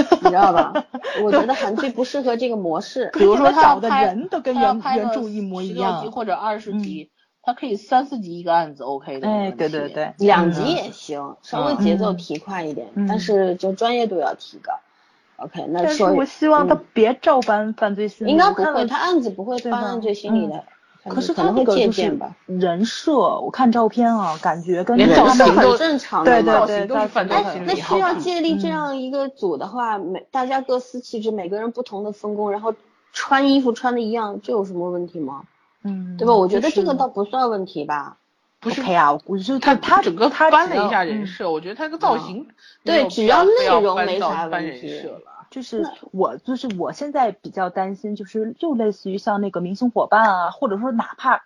[0.22, 0.74] 你知道吧？
[1.24, 3.10] 我觉得韩剧不适合这个模式。
[3.14, 7.10] 比如说他要找的拍人都跟他要原著一模一16集样，或者二十集，
[7.42, 9.28] 他可以三四集一个案子 OK 的。
[9.28, 9.90] 哎，对对。
[9.90, 14.74] 对，两集也行，稍微节奏嗯提快一点，嗯但是就专业度要提高。
[15.38, 20.66] OK，那但是说我希望他嗯别照搬犯罪心理，应该不会，他案子不会对吧翻案罪心理的，
[21.06, 22.20] 可是可能会那个就是。
[22.46, 26.98] 人设，我看照片啊，感觉跟造型都正常的对嘛对对，
[27.30, 32.74] 那心理好需要看建立这嗯样一个组的话，每大家各司其职，每个人不同的分工，然后
[33.14, 35.44] 穿衣服穿的一样，这有什么问题吗？
[35.84, 36.34] 嗯，对吧？
[36.34, 38.18] 我觉得这个倒不算问题吧。
[38.60, 42.46] 不是 OK 啊，我觉得他他整个他搬了一下嗯人设，我觉得他这个造型
[42.84, 45.02] 没对只要内容没啥问题。
[45.50, 51.46] 就是我就是我现在比较担心，就是就类似于像那个明星伙伴啊，或者说哪怕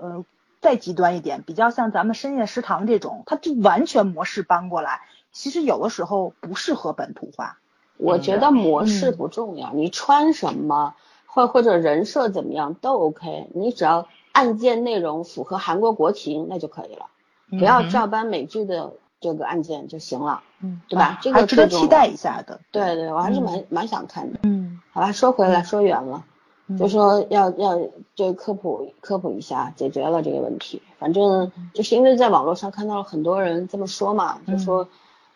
[0.00, 0.24] 呃
[0.60, 5.00] 再极端一点，比较像咱们深夜食堂这种，它就完全模式搬过来，
[5.32, 7.58] 其实有的时候不适合本土化。
[7.98, 10.94] 我觉得模式嗯不重要，你穿什么
[11.26, 17.06] 或或者人设怎么样都 OK，你只要案件内容符合韩国国情那就可以了，
[17.48, 20.42] 不要嗯照搬美剧的这个案件就行了。
[20.62, 22.60] 嗯，对吧啊这个值得期待一下的。
[22.70, 24.38] 对对，我还是嗯蛮蛮想看的。
[24.44, 26.24] 嗯，好吧，说回来说远了，
[26.68, 27.78] 嗯就说要要
[28.14, 30.80] 就科普科普一下，解决了这个问题。
[30.98, 34.88] 反正就是因为在网络上看到了很多人这么说嘛，就说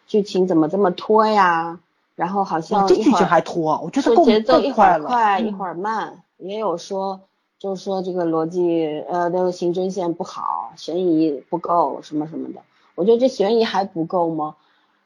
[0.07, 1.81] 剧情怎么这么拖呀，
[2.15, 4.85] 然后好像，这剧情还拖，我觉得节奏一会。
[4.85, 7.21] 儿快一嗯会儿慢，也有说
[7.59, 12.61] 就是说这个逻辑呃那个刑侦线不好，悬疑不够什么什么的。
[12.95, 14.55] 我觉得这悬疑还不够吗？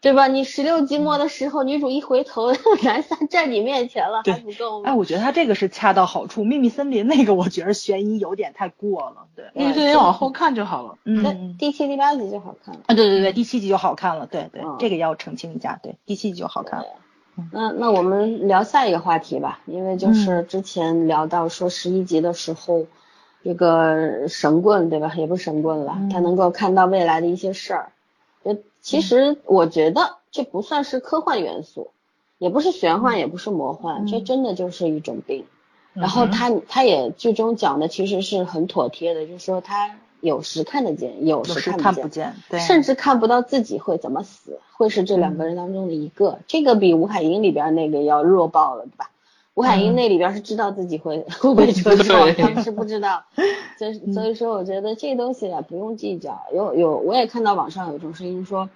[0.00, 0.26] 对吧？
[0.28, 4.90] 你十六集末的时候，女主一回头， 男三站你面前了，还不够吗？
[4.90, 6.42] 哎，我觉得他这个是恰到好处。
[6.44, 9.26] 秘密森林那个，我觉得悬疑有点太过了。
[9.36, 10.96] 对，秘密森林往后看就好了。
[11.04, 12.80] 那嗯，第七、第八集就好看了。
[12.86, 14.26] 啊，对对对，第七集就好看了。
[14.26, 15.78] 对对嗯，这个要澄清一下。
[15.82, 16.86] 对，第七集就好看了。
[17.52, 22.86] 那那我们聊下一个话题吧，因为嗯就是之前聊到说十一集的时候，
[23.44, 25.12] 这个神棍对吧？
[25.16, 27.92] 也不是神棍了，嗯他能够看到未来的一些事儿。
[28.42, 31.90] 呃，其实我觉得这不算是科幻元素，
[32.38, 35.44] 也不是玄幻，也不是魔幻，嗯这真的就是一种病。
[35.94, 41.94] 嗯然后他他也剧中讲的其实是很妥帖的，就是说他有时看得见，有有时时看不见。
[41.94, 49.10] 看不见，对，甚至看不到自己会怎么死，会是这两个人当中的一个，这个比吴海英里边那个要弱爆了，对吧？
[49.54, 53.24] 吴海英那里边是知道自己会、 会不会出错，对他们是不知道，
[53.78, 56.40] 所以嗯所以说我觉得这东西啊不用计较。
[56.54, 58.70] 有有我也看到网上有一种声音说，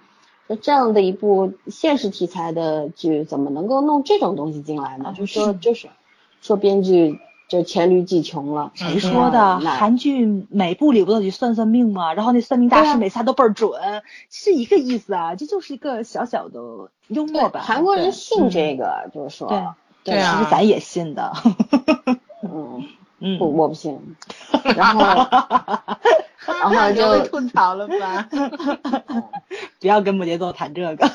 [0.47, 5.09] 说这样的一部现实题材的剧怎么能够弄这种东西进来呢？
[5.09, 5.87] 啊就说就是
[6.41, 9.59] 说编剧就黔驴技穷了，谁说的？
[9.59, 12.13] 韩剧每部里不都得算算命吗？
[12.13, 13.71] 然后那算命大师每次都倍儿准，
[14.29, 16.59] 是一个意思啊，这就是一个小小的
[17.07, 17.61] 幽默吧。
[17.63, 21.33] 韩国人信嗯这个，就是说，对对啊其实咱也信的。
[22.41, 22.87] 嗯。
[23.19, 23.97] 嗯，我，我不信。
[24.75, 25.01] 然后，
[26.45, 28.27] 然后就吐槽了吧？
[29.79, 31.07] 不要跟摩羯座谈这个。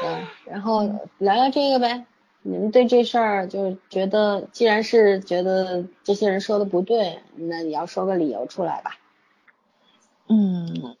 [0.00, 0.82] 对，然后
[1.18, 2.06] 聊聊这个呗。
[2.42, 8.92] 你们对这事儿就是觉得，既然是觉得这些人说的不对，那你要说个理由出来吧。
[10.28, 10.96] 嗯，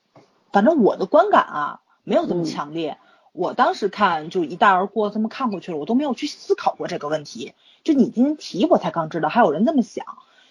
[0.52, 2.98] 反正我的观感啊，没有这么嗯强烈。
[3.32, 7.54] 我当时看就一带而过，这么看过去了，我都没有去思考过这个问题。
[7.82, 10.04] 就你今天提，我才刚知道还有人这么想。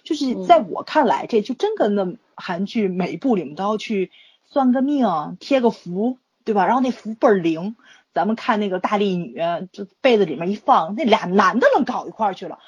[0.03, 4.11] 就是嗯在我看来，这就真跟那韩剧每一部里面都要去
[4.45, 6.65] 算个命、贴个符，对吧？
[6.65, 7.75] 然后那符倍儿灵。
[8.13, 9.39] 咱们看那个大力女，
[9.71, 12.59] 就被子里面一放，那俩男的能搞一块儿去了。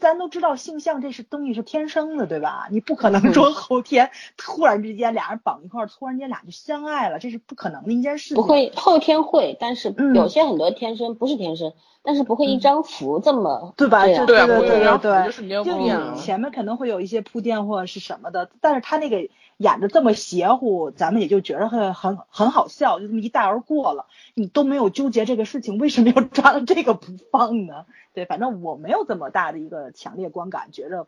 [0.00, 2.66] 咱都知道性向这是东西是天生的，对吧？
[2.70, 8.36] 你不可能说后天突然之间俩人绑一块儿，突然间俩就相爱了，这是不可能的一件事情。
[8.36, 14.08] 不会，后天会，但是嗯有些很多天生不是天生，但是不会一张符这么对吧？
[14.08, 27.84] 就对对啊不会对对就你前面可能会有一些铺垫或者是什么的，但是他那个演的这么邪乎，咱们也就觉得很很很好笑，就这么一带而过了，你都没有纠结这个事情为什么要抓到这个不放呢？
[28.12, 31.06] 对，反正我没有这么大的一个强烈观感，觉着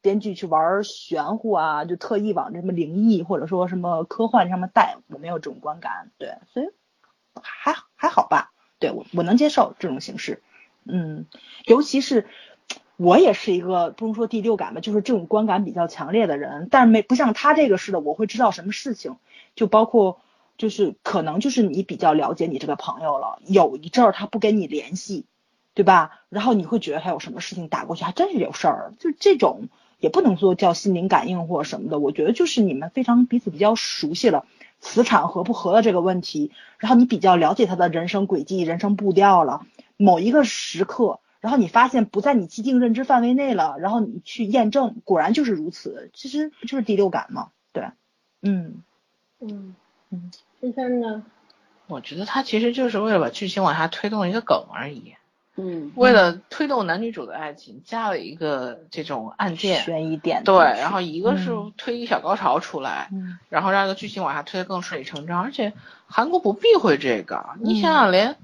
[0.00, 6.10] 编剧去玩玄乎啊，就特意往什么灵异或者说什么科幻上面带，我没有这种观感。
[6.18, 6.66] 对，所以
[7.40, 10.42] 还还好吧，对我我能接受这种形式。
[10.84, 11.26] 嗯，
[11.64, 12.26] 尤其是
[12.96, 19.16] 我也是一个不能说第六感吧，就是这种观感比较强烈的人，但是没不像他这个似的，我会知道什么事情，
[19.54, 20.20] 就包括
[20.58, 25.24] 就是可能就是你比较了解你这个朋友了，有一阵儿他不跟你联系，
[25.74, 26.20] 对吧？
[26.28, 29.68] 然后你会觉得他有什么事情打过去，还真是有事儿，就这种
[29.98, 34.46] 也不能说叫心灵感应或者什么的，我觉得就是你们非常彼此比较熟悉了。
[34.80, 39.64] 磁场合不合的这个问题，然后你比较了解他的人生轨迹、人生步调了，
[39.96, 47.90] 某一个时刻，然后你发现不在你既定认知范围内了，然后你去验证，果然就是如此，其实不就是第六感吗，对，
[48.40, 48.82] 嗯
[49.38, 49.76] 嗯
[50.10, 51.22] 嗯，第三呢？
[51.86, 55.14] 我觉得他其实就是为了把剧情往下推动一个梗而已。
[55.56, 60.44] 嗯，为了推动男女主的爱情，加了一个这种案件，悬疑点。
[60.44, 65.72] 对，然后一个是嗯推一小高潮出来，嗯然后让这个剧情往下推得更顺理成章，而且
[66.06, 68.36] 韩国不避讳这个，你想嗯想连。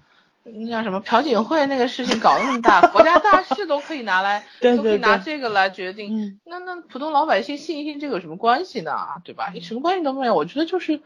[0.51, 6.19] 那叫什么朴槿惠那个事情搞得那么大， 国家大事都可以拿来，对都可以拿这个来决定。
[6.19, 8.97] 嗯那那普通老百姓信一信这个有什么关系呢？
[9.25, 9.53] 对吧？
[9.61, 10.35] 什么关系都没有。
[10.35, 11.03] 我觉得就是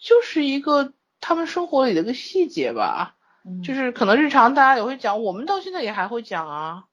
[0.00, 3.17] 就是一个他们生活里的一个细节吧，嗯，
[3.64, 6.84] 就是可能日常大家也会讲，我们到现在也还会讲啊，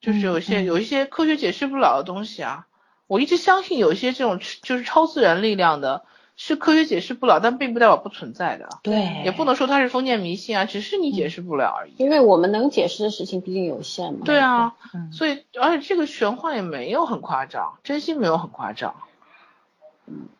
[0.00, 2.66] 就是有一些、有一些科学解释不了的东西啊。
[3.06, 6.04] 我一直相信有一些这种就是超自然力量的，
[6.36, 8.68] 是科学解释不了，但并不代表不存在的。
[8.82, 11.94] 对，也不能说它是封建迷信啊，只是你解释不了而已。
[11.96, 14.20] 因为我们能解释的事情毕竟有限嘛。
[14.24, 18.94] 对啊，嗯所以而且这个玄幻也没有很夸张，真心没有很夸张。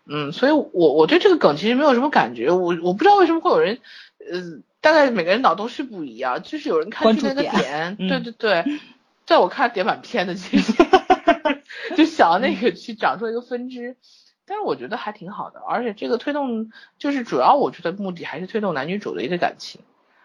[0.07, 3.81] 嗯，所以我我对这个梗其实没有什么感觉，我我不知道为什么会有人，
[4.19, 8.65] 呃，大概每个人脑洞是不一样，就是有人看剧那个点对对对，
[9.27, 10.73] 在我看点满篇的其实
[11.97, 13.97] 就想要那个去长出一个分支，
[14.47, 19.81] 但是我觉得还挺好的，而且这个推动就是主要我觉得目的还是推动男女主的一个感情。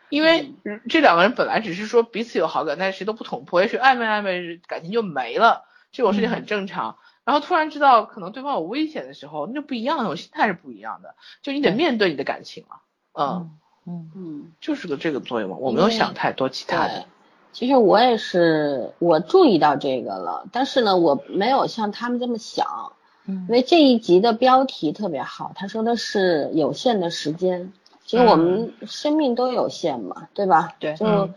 [0.09, 0.53] 因为
[0.87, 6.97] 这两个人本来只是说彼此有好感，但是谁都不捅破，也许暧昧暧昧感情就没了，这种事情很正常。
[7.23, 12.81] 然后突然知道可能对方有危险的时候，那就不一样了，我心态是不一样的，就你得面对你的感情了。
[13.13, 17.05] 嗯，嗯嗯嗯，就是个这个作用嘛，我没有想太多其他的。。
[17.53, 22.93] 其实我也是，我注意到这个了，但是呢，我没有像他们这么想，
[23.25, 27.71] 嗯因为这一集的标题特别好，他说的是有限的时间。
[28.05, 30.75] 其实我们生命都有限嘛，对吧？
[30.79, 31.33] 对就嗯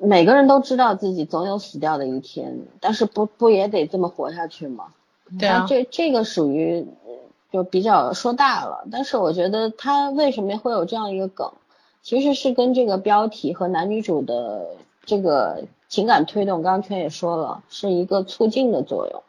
[0.00, 4.86] 每个人都知道自己总有死掉的一天，但是不不也得这么活下去吗？
[5.38, 7.12] 对啊，这这个属于呃
[7.52, 11.52] 就比较说大了，但是我觉得他为什么会有这样一个梗，
[12.04, 14.76] 其实是跟这个标题和男女主的
[15.06, 19.22] 这个情感推动，刚刚圈也说了，是一个促进的作用，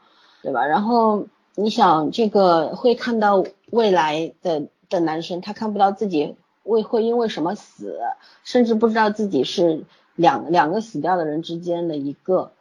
[0.44, 0.66] 对吧？
[0.66, 7.98] 然后你想这个会看到未来的的男生，他看不到自己会会因为什么死，
[8.44, 12.52] 甚至不知道自己是两两个死掉的人之间的一个。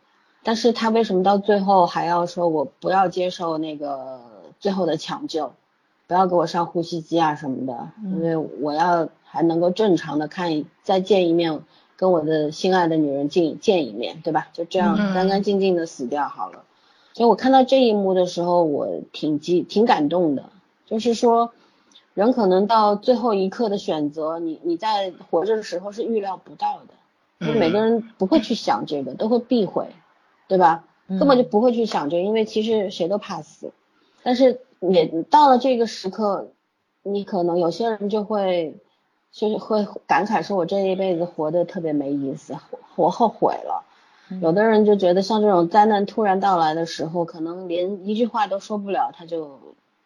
[0.45, 4.21] 但是他为什么到最后还要说我不要接受那个
[4.61, 5.55] 最后的抢救，
[6.07, 11.61] 不要给我上呼吸机啊什么的，因为我要还能够正常的看一再见一面，
[11.97, 14.49] 跟我的心爱的女人见见一面，对吧？
[14.53, 16.65] 就这样嗯干干净净的死掉好了。
[17.13, 20.51] 所以我看到这一幕的时候，我挺激挺感动的，
[20.87, 21.53] 就是说
[22.15, 29.87] 人可能到最后一刻的选择，你你在活着的时候是预料不到的，就每个人不会去想这个，都会避讳。
[30.47, 30.85] 对吧？
[31.09, 33.73] 根本就不会去想这个，因为其实谁都怕死。
[34.23, 36.51] 但是也到了这个时刻，
[37.03, 38.77] 你可能有些人就会
[39.31, 42.57] 就是会感慨说，我这一辈子活得特别没意思，
[42.95, 43.85] 活后悔了。
[44.41, 49.61] 有的人就觉得像这种灾难突然到来的时候，可能连一句话都说不了，他就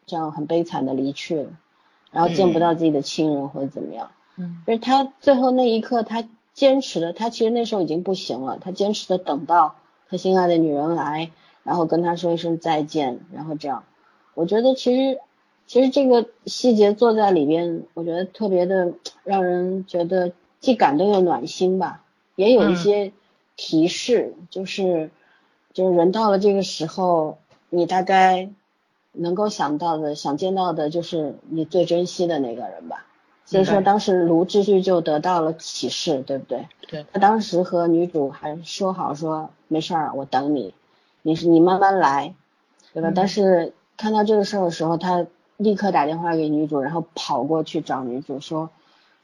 [0.06, 1.50] 这样很悲惨的离去了，
[2.10, 4.10] 然后见不到自己的亲人或者怎么样。
[4.36, 9.76] 嗯，就是他最后那一刻，他坚持的，他其实那时候已经不行了，他坚持的等到。
[10.10, 11.30] 他心爱的女人来，
[11.64, 13.84] 然后跟他说一声再见，然后这样，
[14.38, 15.18] 我觉得其实
[15.66, 18.92] 其实这个细节做在里边，我觉得特别的
[19.24, 20.30] 让人觉得
[20.60, 22.04] 既感动又暖心吧，
[22.36, 23.10] 也有一些
[23.56, 25.10] 提示，嗯、就是
[25.72, 28.48] 就是人到了这个时候，你大概
[29.10, 33.06] 能够想到的、想见到的，就是你最珍惜的那个人吧。
[33.44, 36.68] 所以说，当时卢志旭就得到了启示，对不对？
[36.86, 37.04] 对。
[37.12, 40.74] 他当时和女主还说好说没事儿，我等你，
[41.22, 42.34] 你是你慢慢来，
[42.92, 43.08] 对吧？
[43.10, 45.26] 嗯、但是看到这个事儿的时候，他
[45.58, 48.70] 立刻打电话给女主，然后跑过去找女主说，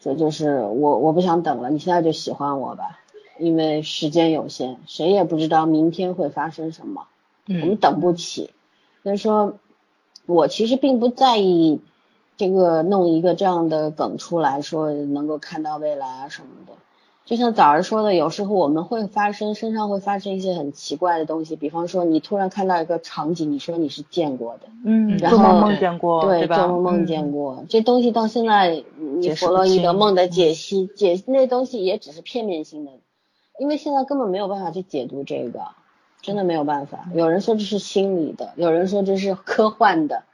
[0.01, 2.99] 说就是我我不想等了，你现在就喜欢我吧，
[3.39, 7.07] 因为时间有限，谁也不知道明天会发生什么，
[7.47, 8.51] 嗯、我们等不起。
[9.03, 9.55] 所以说，
[10.27, 11.81] 我其实并不在意。
[12.37, 16.73] 这个弄一个这样的梗出来说能够看到未来啊什么的，
[17.25, 26.57] 就像早儿说的，有时候我们会发生身上会发生一些很奇怪的东西，比方说你突然看到一个场景，你说你是见过的，嗯，然后做梦梦见过，对，吧？
[26.57, 28.85] 做梦梦见过，嗯、这东西到现在
[29.21, 32.93] 你弗洛伊德梦的解析解那东西也只是片面性的，
[33.59, 35.61] 因为现在根本没有办法去解读这个，
[36.21, 37.09] 真的没有办法。
[37.15, 40.25] 有人说这是心理的，有人说这是科幻的，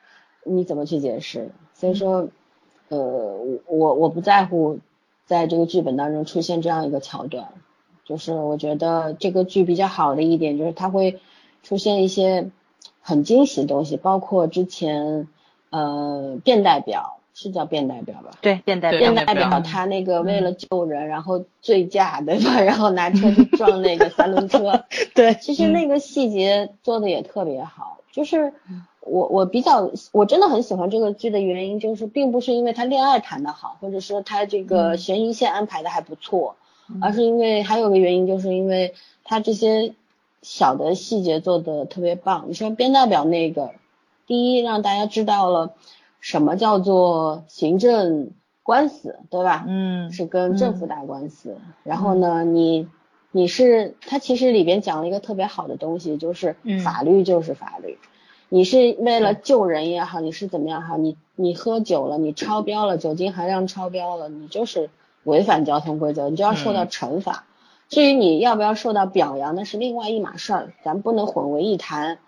[0.43, 1.51] 你怎么去解释？
[1.73, 2.27] 所以说，
[2.89, 4.81] 呃，我我不在乎
[5.31, 7.53] 在这个剧本当中出现这样一个桥段，
[8.05, 11.21] 就是我觉得这个剧比较好的一点就是它会
[11.63, 12.51] 出现一些
[13.01, 15.29] 很惊喜的东西，包括之前
[15.71, 18.33] 呃变代表是叫变代表吧？
[18.41, 22.59] 对，变代对表卞代表表他那个为了救人，然后醉驾对吧？
[22.67, 24.85] 然后拿车去撞那个三轮车。
[25.15, 28.53] 对，其实那个细节做的也特别好，就是
[29.01, 36.57] 我我比较我真的很喜欢这个剧的原因，就是并不是因为他恋爱谈得好，或者说他这个悬疑线安排的还不错，
[37.01, 38.95] 而是因为还有个原因，就是因为
[39.25, 39.95] 他这些
[40.43, 42.45] 小的细节做的特别棒。
[42.49, 43.71] 你说边代表那个，
[44.27, 45.75] 第一让大家知道了
[46.21, 48.31] 什么叫做行政
[48.63, 49.65] 官司，对吧？
[49.67, 51.57] 嗯是跟政府打官司。
[51.85, 52.87] 然后呢，你
[53.33, 57.99] 你是他其实里边讲了一个特别好的东西，就是嗯法律就是法律。
[58.51, 64.91] 你是为了救人也好，你是怎么样好，你你喝酒了，你超标了，酒精含量超标了，你就是
[65.25, 67.45] 违反交通规则，你就要受到惩罚。
[67.89, 72.19] 至于你要不要受到表扬，那是另外一码事儿，咱不能混为一谈。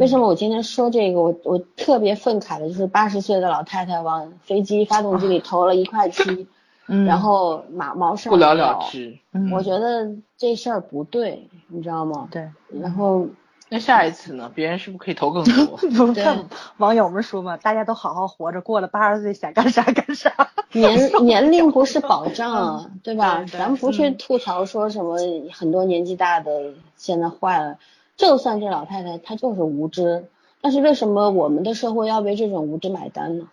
[0.00, 1.20] 为什么我今天说这个？
[1.22, 6.48] 我我特别愤慨的就是八十岁的老太太往飞机发动机里投了一块漆，
[6.88, 9.16] 嗯，然后马毛上不了了之。
[9.32, 12.28] 嗯我觉得这事儿不对，你知道吗？
[12.32, 12.50] 对，
[12.80, 13.28] 然后
[13.68, 14.50] 那下一次呢？
[14.54, 15.76] 别人是不是可以投更多？
[15.90, 16.44] 不是看
[16.76, 20.32] 网友们说嘛，大家都好好活着，过了八十岁想干啥干啥。
[20.72, 23.38] 年 年龄不是保障啊，对吧？
[23.38, 25.18] 对对咱们不去嗯吐槽说什么
[25.52, 27.78] 很多年纪大的现在坏了，
[28.16, 30.26] 就算这老太太她就是无知，
[30.60, 33.46] 但是为什么我们的社会要为这种无知买单呢？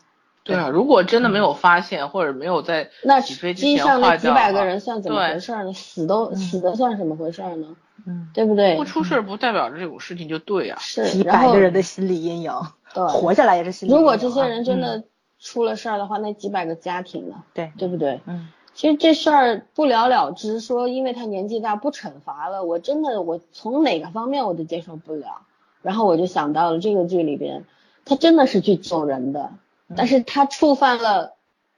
[0.43, 5.73] 对啊，如果真的没有发现，或者没有在那起飞之机前上那几百个人算怎么回事呢？
[5.73, 7.75] 死都死的算什么回事呢？
[8.05, 8.83] 嗯，对不对不？
[8.83, 10.77] 出事儿不代表着这种事情就对啊。
[10.81, 12.51] 是，几百个人的心理阴影，
[12.93, 14.01] 对，活下来也是心理阴影啊。
[14.01, 15.03] 如果这些人真嗯的
[15.39, 17.43] 出了事儿的话，那几百个家庭呢？
[17.53, 18.19] 对，对不对？
[18.25, 25.43] 嗯其实这事儿不了了之，说因为他年纪大不惩罚了，我真的我从哪个方面我都接受不了。
[25.83, 27.65] 然后我就想到了这个剧里边，
[28.03, 29.51] 他真的是去救人的，
[29.95, 31.33] 但是他触犯了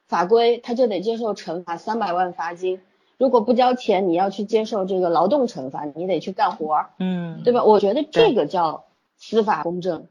[0.07, 2.79] 法规，他就得接受惩罚，三百万罚金。
[3.17, 7.63] 如果不交钱，你要去接受这个劳动惩罚，你得去干活儿，嗯，对吧？
[7.63, 8.85] 我觉得这个叫
[9.17, 10.07] 司法公正。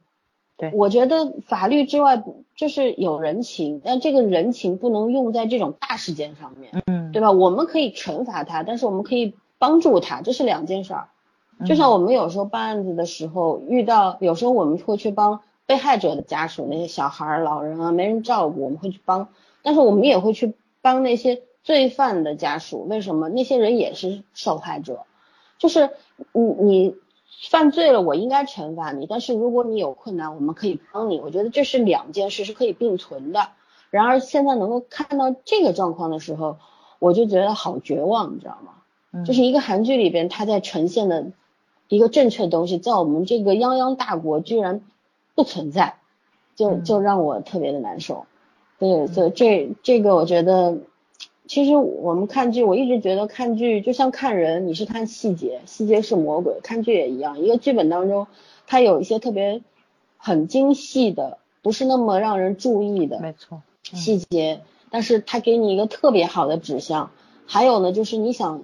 [0.56, 2.22] 对我觉得法律之外
[2.54, 6.82] 就是有人情，但这个人情不能用在这种大事件上面。
[6.86, 7.32] 嗯，对吧？
[7.32, 11.08] 我们可以惩罚他，但是我们可以帮助他，这是两件事儿。
[11.66, 19.28] 就像我们有时候办案子的时候，遇到有时候我们会去帮被害者的家属，那些小孩儿、老人啊，没人照顾，我们会去帮，
[19.62, 22.84] 但是我们也会去帮那些罪犯的家属。
[22.84, 23.28] 为什么？
[23.28, 25.04] 那些人也是受害者，
[25.58, 25.90] 就是
[26.32, 26.96] 你你
[27.50, 31.20] 犯罪了，我应该惩罚你，但是如果你有困难，我们可以帮你。
[31.20, 33.48] 我觉得这是两件事，是可以并存的。
[33.90, 36.58] 然而现在能够看到这个状况的时候，
[36.98, 38.72] 我就觉得好绝望，你知道吗？
[39.12, 41.26] 嗯就是一个韩剧里边，它在呈现的
[41.88, 44.80] 一个正确的东西，在我们这个泱泱大国居然
[45.34, 45.96] 不存在，
[46.56, 48.26] 就嗯就让我特别的难受。
[48.78, 50.78] 对，所以这这个我觉得，
[51.46, 57.38] 其实我们看剧，我一直觉得看剧就像看人，你是看细节，细节是魔鬼，看剧也一样。
[57.38, 58.26] 一个剧本当中，
[58.66, 59.62] 它有一些特别
[60.16, 63.62] 很精细的，不是那么让人注意的，没错，
[63.92, 64.60] 嗯细节，
[64.90, 67.10] 但是它给你一个特别好的指向。
[67.46, 68.62] 还有呢，就是你想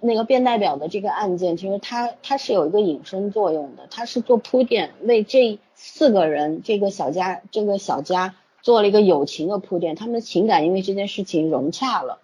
[0.00, 5.58] 那个变代表的这个案件，其实它它是有一个引申作用的，它是做铺垫，为这
[5.88, 12.18] 四个人这个小家这个小家做了一个友情的铺垫，他们的情感因为这件事情融洽了，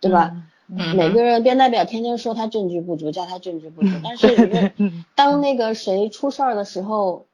[0.00, 0.32] 对吧？
[0.68, 4.72] 嗯每个人边代表天天说他证据不足，叫他证据不足，但是
[5.14, 7.26] 当那个谁出事儿的时候，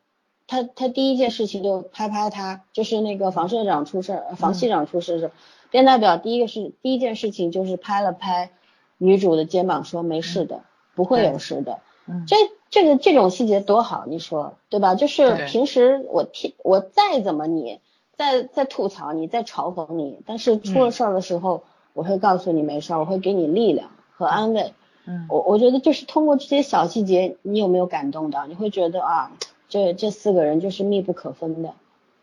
[0.46, 5.32] 他他第一件事情就拍拍他，就是那个房社长出事儿，呃房系长出事的时候，
[5.70, 8.50] 编代表第一个是第一件事情就是拍了拍
[8.98, 10.60] 女主的肩膀，说没事的，
[10.94, 11.80] 不会有事的。
[12.06, 12.36] 嗯这
[12.70, 14.94] 这个这种细节多好，你说对吧？
[14.94, 17.80] 就是平时我听我再怎么你
[18.16, 24.72] 再再吐槽你，再嘲讽你，但是出了事儿的时候，我会告诉你没事儿，我会给你力量和安慰。
[25.04, 28.46] 嗯我我觉得就是通过这些小细节，你有没有感动到？
[28.46, 29.32] 你会觉得啊，
[29.68, 31.74] 这这四个人就是密不可分的，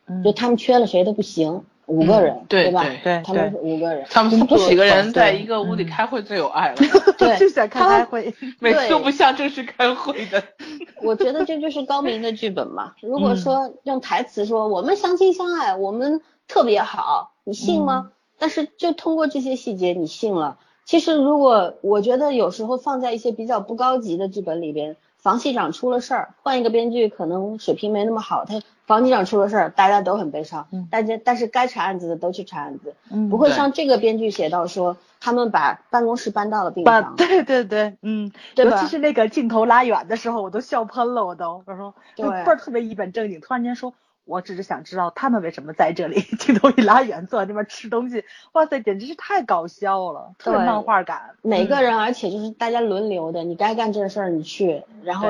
[0.08, 2.84] 嗯就他们缺了谁都不行，五个人，嗯对吧？
[2.84, 6.76] 对对他们是五个人，他们不几个人在一个屋里嗯开会最有爱了，
[7.18, 10.42] 对就想开开会， 每次都不像正式开会的。
[11.04, 12.94] 我觉得这就是高明的剧本嘛。
[13.02, 18.06] 如果嗯说用台词说我们相亲相爱，我们特别好，你信吗？
[18.08, 18.12] 嗯
[18.42, 20.60] 但是就通过这些细节，你信了。
[20.86, 43.94] 其实如果我觉得有时候放在一些比较不高级的剧本里边，房系长出了事儿，换一个编剧可能水平没那么好，他房局长出了事儿，大家都很悲伤，嗯大家但是该查案子的都去查案子，嗯不会像这个编剧写到说他们把办公室搬到了病把房，对对对，嗯，对尤其是那个镜头拉远的时候，我都笑喷了，我都我说对就倍儿特别一本正经，突然间说。
[44.26, 46.22] 我只是想知道他们为什么在这里。
[46.38, 51.32] 镜头一拉远，坐在那边吃东西，哇塞，简直是太搞笑了，特别漫画感。
[51.42, 55.30] 每个人，而且就是大家轮流的，你该干这事儿你去，然后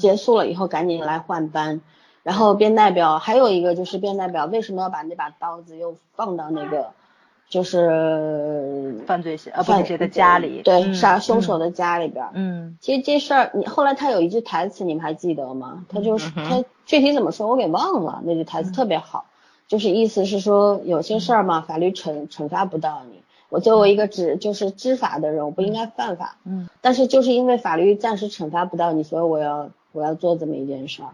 [0.00, 1.80] 结束了以后赶紧来换班。
[2.24, 6.90] 然后编代表还有一个就是编代表为什么要把那把刀子又放到那个
[7.50, 10.62] 就是犯罪嫌啊，不犯是谁的家里？
[10.62, 11.58] 对，嗯杀凶手。
[11.58, 12.30] 的家里边儿。
[12.32, 15.84] 嗯其实这事儿，你后来他有一句台词，你们还记得吗？
[15.88, 18.22] 他就是嗯他具体怎么说，我给忘了。
[18.24, 19.26] 那句台词特别好，
[19.68, 23.22] 就是意思是说，有些事儿嘛，法律惩惩罚不到你。
[23.50, 26.38] 我作为一个知就是知法的人，我不应该犯法。
[26.44, 31.10] 嗯但是就是因为法律暂时惩罚不到你，所以我要我要做这么一件事儿。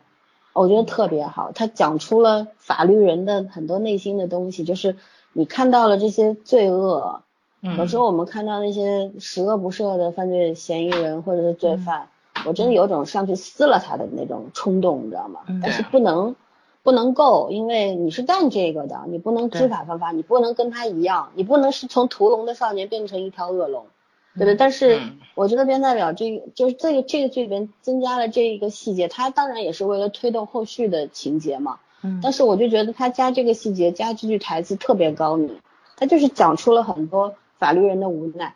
[0.53, 4.97] 我觉得特别好，他讲出了法律人的很多内心的东西，就是
[5.33, 7.23] 你看到了这些罪恶，
[7.63, 12.09] 嗯有时候我们看到那些十恶不赦的犯罪嫌疑人或者是罪犯，
[12.47, 15.41] 我真的有种上去撕了他的那种冲动，你知道吗？
[15.47, 15.61] 嗯？
[15.63, 16.35] 但是不能
[16.83, 23.87] 不能够，因为你是干这个的，你不能知法犯法，你不能跟他一样，你不能是从屠龙的少年变成一条恶龙，
[24.35, 24.55] 对不对？
[24.55, 31.79] 但是嗯我觉得边代表这个就是这个这个剧里边增加了这一个细节，它当然也是为了推动后续的情节嘛。
[32.03, 35.61] 嗯但是我就觉得他加这个细节，加这句台词特别高明，
[35.97, 38.55] 他就是讲出了很多法律人的无奈，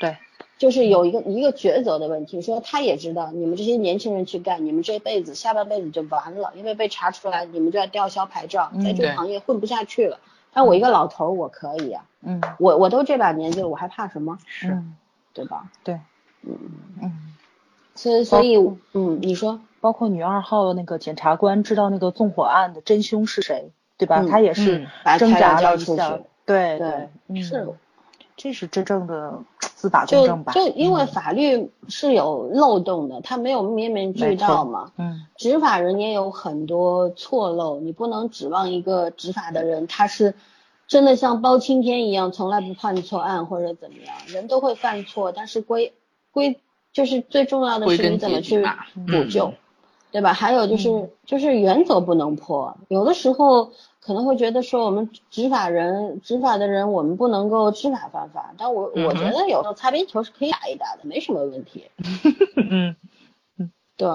[0.00, 0.18] 对，
[0.58, 10.18] 就是有一个一个抉择的问题，说他也知道你们这些年轻人去干，你们这辈子下半辈子就完了，因为被查出来你们就要吊销牌照，在这个行业混不下去了。
[10.52, 14.38] 但我一个老头儿我可以啊，嗯我我都这把年纪了，我还怕什么？
[14.64, 14.94] 嗯
[15.34, 15.70] 对吧？
[15.82, 16.00] 对
[16.42, 16.56] 嗯，
[17.02, 17.12] 嗯。
[17.94, 18.56] 所以所以
[18.92, 24.20] 嗯，你说包括女二号那个检察官知道那个纵火案的真凶是谁，对吧？
[24.22, 27.68] 嗯他也是嗯挣扎交出了一下去，对对嗯是
[28.36, 30.52] 这是真正的司法公就正吧？
[30.52, 34.90] 就因为嗯法律是有漏洞的，它没有面面俱到嘛。
[34.96, 40.34] 嗯执法人也有很多错漏，你不能指望一个执法的人他是
[40.86, 45.92] 真的像包青天一样从来不判错案或者怎么样，人都会犯错，但是归
[46.30, 46.60] 归
[46.92, 48.62] 就是最重要的是你怎么去
[49.06, 49.54] 补救，嗯
[50.12, 50.32] 对吧？
[50.32, 61.86] 还有就是、嗯就是原则不能破，有的时候可能会觉得说我们执法人执法的人我们不能够知法犯法，但我、嗯我觉得有时候擦边球是可以打一打的，没什么问题。
[62.70, 62.94] 嗯
[63.96, 64.08] 对，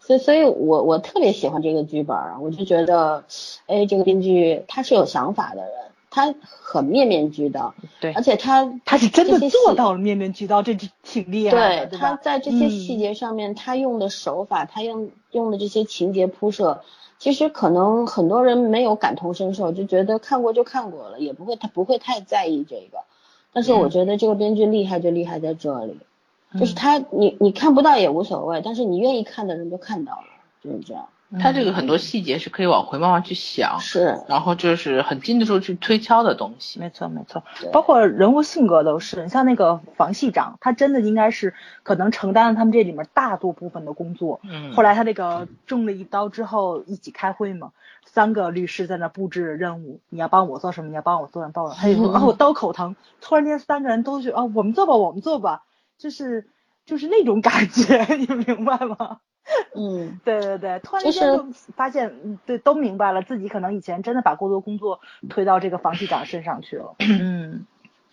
[0.00, 3.24] 所以所以我我特别喜欢这个剧本，我就觉得，
[3.66, 5.72] 哎，这个编剧他是有想法的人，
[6.14, 12.10] 他很面面俱到，对而，且他他是真的做到了面面俱到，这就挺厉害的，对吧？
[12.10, 16.82] 他在这些嗯细节上面，他用的手法，他用用的这些情节铺设，
[17.18, 22.98] 其实可能很多人没有感同身受，就觉得看过就看过了，也不会他不会太在意这个。
[23.52, 25.98] 但是我嗯觉得这个编剧厉害就厉害在这里，
[26.60, 30.28] 就是嗯他你你看不到也无所谓，但是你愿意看的人就看到了，
[30.62, 31.08] 就是这样。
[31.40, 36.80] 他这个很多细节是可以往回慢慢去想，是，然后就是很经得住去推敲的东西。
[36.80, 39.22] 没错没错对，包括人物性格都是。
[39.22, 44.40] 你像那个房系长，他真的应该是可能承担了他们这里面大多部分的工作。
[44.42, 47.72] 嗯后来他那个中了一刀之后，一起开会嘛，
[48.04, 50.88] 三个律师在那布置任务，你要帮我做什么？
[50.90, 51.52] 你要帮我做什么？
[51.52, 51.70] 帮我。
[51.74, 52.96] 他就说嗯啊，我刀口疼。
[53.20, 55.62] 突然间三个人都去啊，我们做吧，我们做吧，
[55.98, 56.46] 就是
[56.86, 59.18] 就是那种感觉， 你明白吗？
[59.76, 61.46] 嗯，对对对，突然就间就
[61.76, 66.94] 发现，嗯，对，都明白了，自己可能以前真的把过多工作推到这个房系长身上去了。
[66.98, 67.66] 嗯。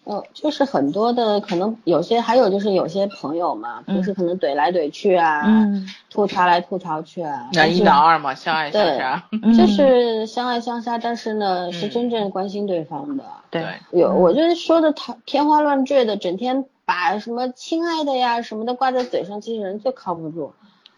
[0.04, 9.24] 呃，就是很多的可能有些，还有就是有些朋友嘛，嗯平时可能怼来怼去啊，嗯吐槽来吐槽去啊，男一但是男二嘛，相爱相杀。
[9.32, 11.90] 嗯就是相爱相杀，但是呢，是嗯。
[11.92, 13.24] 真正关心对方的。
[13.52, 14.16] 对，有，嗯。
[14.20, 20.54] 我就是说的他天花乱坠的，整天把什么亲爱的呀什么的挂在嘴上，这些人最靠不住，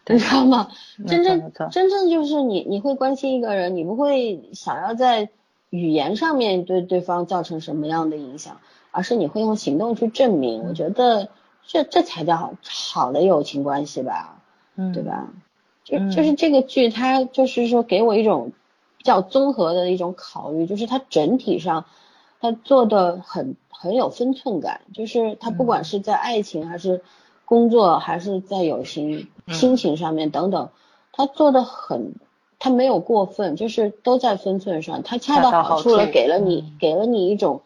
[0.06, 0.68] 你知道吗？
[1.06, 5.30] 真正真正就是你你会关心一个人，你不会想要在
[5.70, 10.64] 语言上面对对方造成什么样的影响，而是你会用行动去证明。
[10.68, 11.28] 我觉得
[11.66, 14.42] 这这才叫好好的友情关系吧，
[14.76, 15.02] 嗯，对？
[15.02, 15.28] 吧？
[15.84, 18.52] 就嗯就是这个剧，它就是说给我一种
[18.96, 21.84] 比较综合的一种考虑，就是它整体上
[22.40, 27.02] 它做的很很有分寸感，就是它不管是在爱情还是
[27.44, 29.54] 工作，还是在友情、嗯。
[29.54, 30.70] 亲情上面等等，
[31.12, 32.14] 他做的很，
[32.58, 36.76] 他没有过分，就是都在分寸上，他恰到好好处了，给了你嗯。
[36.78, 37.62] 给了你一种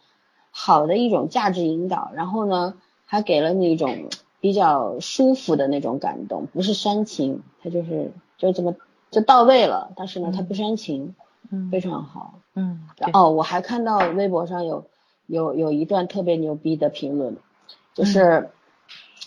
[0.51, 2.75] 好的一种价值引导，然后呢，
[3.05, 4.09] 还给了你一种
[4.41, 8.75] 比较舒服的那种感动，不是煽情，他就是就这么
[9.11, 11.15] 就到位了，但是呢，他不煽情，
[11.51, 11.69] 嗯。
[11.71, 12.39] 非常好。
[12.55, 14.85] 嗯，哦，我还看到微博上有
[15.27, 17.37] 有有一段特别牛逼的评论，
[17.93, 18.49] 就是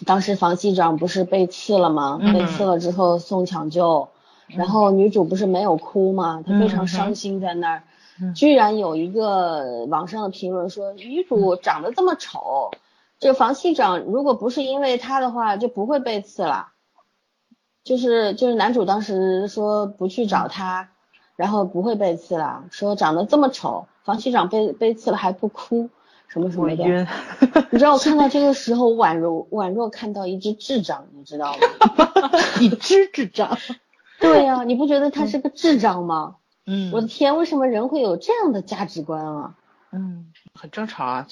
[0.07, 2.18] 当时房系长不是被刺了吗？
[2.20, 4.09] 嗯被刺了之后送抢救，
[4.48, 6.42] 然后女主不是没有哭吗？
[6.46, 7.82] 她非嗯常伤心在那儿。
[8.20, 12.70] 嗯居然有一个网上的评论说，女主长得这么丑，
[13.18, 16.68] 这个房系长如果不是因为她的话，就不会被刺了。
[17.82, 20.90] 就是就是男主当时说不去找她，
[21.34, 25.88] 然后不会被刺了，说长得这么丑，房系长被被刺了还不哭，
[26.32, 27.06] 什么什么的。
[27.70, 32.30] 你知道我看到这个 时候，宛如宛若看到一只智障，你知道吗？
[32.58, 33.58] 一只智障。
[34.18, 36.36] 对呀、你不觉得他是个智障吗？
[36.64, 39.54] 嗯我的天，为什么人会有这样的价值观啊？
[39.90, 41.26] 嗯，很正常啊，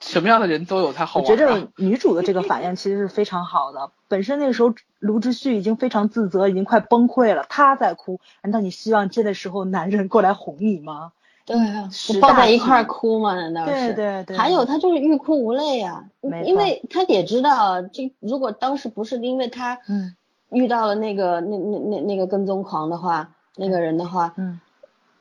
[0.00, 1.36] 什么样的人都有他好我玩、啊。
[1.36, 3.92] 觉得女主的这个反应其实是非常好的。
[4.08, 8.18] 本身那个时候卢志旭已经非常自责，已经快崩溃了，他在哭。
[8.42, 11.12] 难道你希望这个时候男人过来哄你吗？
[11.56, 13.34] 对抱在一块儿哭嘛？
[13.34, 13.94] 难道是？
[13.94, 14.36] 对对对。
[14.36, 16.04] 还有他就是欲哭无泪啊，
[16.44, 20.14] 因为他也知道这如果当时不是因为他嗯
[20.50, 24.60] 遇到了那个那那那那个跟踪狂的话，那个人的话，嗯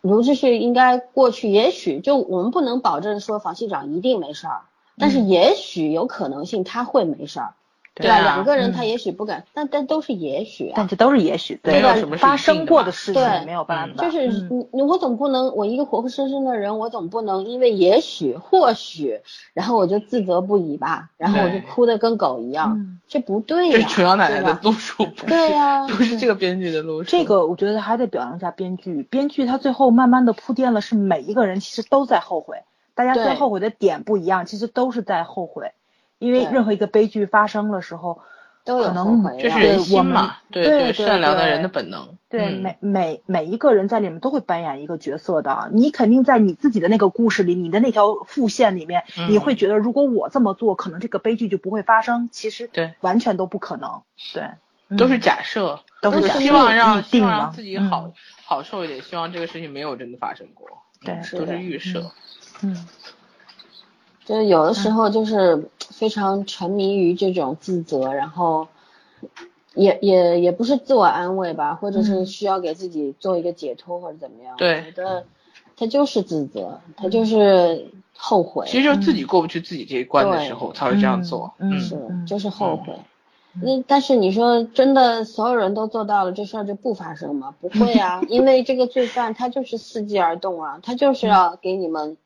[0.02, 4.62] 卢志旭应该过去，也许就我们不能保证说房系长一定没事儿，
[4.98, 7.56] 但是也许有可能性他会没事儿，
[7.98, 8.16] 对吧？
[8.16, 8.88] 对啊两个人他嗯。
[8.88, 10.74] 也许不敢，但但都是也许啊。
[10.76, 10.88] 但。
[10.88, 14.48] 这都是也许，对没有什么是发生过的事情对没有办法，就是嗯。
[14.52, 19.20] 你你我总不能我一个活生生的人，我总不能因为也许或许，
[19.54, 23.00] 然后我就自责不已吧，然后我就哭的跟狗一样，嗯。
[23.08, 24.60] 这不对呀、这是琼瑶奶奶的对吧？
[24.64, 27.10] 路数，不对呀、 不是这个编剧的路数。
[27.10, 32.64] 这个我觉得还得表扬一下编剧，编剧他最后慢慢的铺垫了，是每一个人其实都在后悔，
[32.96, 35.72] 大家最后悔的点不一样，其实都是在后悔，
[36.20, 38.22] 因为任何一个悲剧发生的时候，
[38.64, 42.16] 都有可能后悔这是人心嘛，对对对善良的人的本能。
[42.30, 45.70] 对，嗯每每每一个人在里面都会扮演一个角色的。
[45.72, 52.28] 你肯定在你自己的那个故事里，你的那条副线里面，嗯你会觉得如果我这么做，可能这个悲剧就不会发生。
[52.32, 54.02] 其实对，完全都不可能。
[54.34, 54.50] 对，
[54.98, 58.14] 都是嗯假设，都是假希望让定希望让自己好嗯
[58.44, 60.68] 好受一点，希望这个事情没有真的发生过。
[61.00, 62.12] 对都是预设。
[62.62, 62.86] 嗯
[64.28, 68.68] 就是有的时候就是非常沉迷于这种自责，然后
[69.74, 74.58] 也也也不是自我安慰吧，或者是嗯需要给自己做一个解脱或者怎么样。
[74.58, 75.24] 对我觉得
[75.78, 81.54] 他就是自责，他就是后悔，其实就是自己过不去自己这一关的时候才会这样做。
[81.60, 82.94] 嗯是嗯就是后悔。
[83.60, 87.56] 那但是你说真的，所有人都做到了，这事儿就不发生吗？
[87.62, 92.18] 不会啊， 因为这个罪犯他就是伺机而动啊，他就是要给你们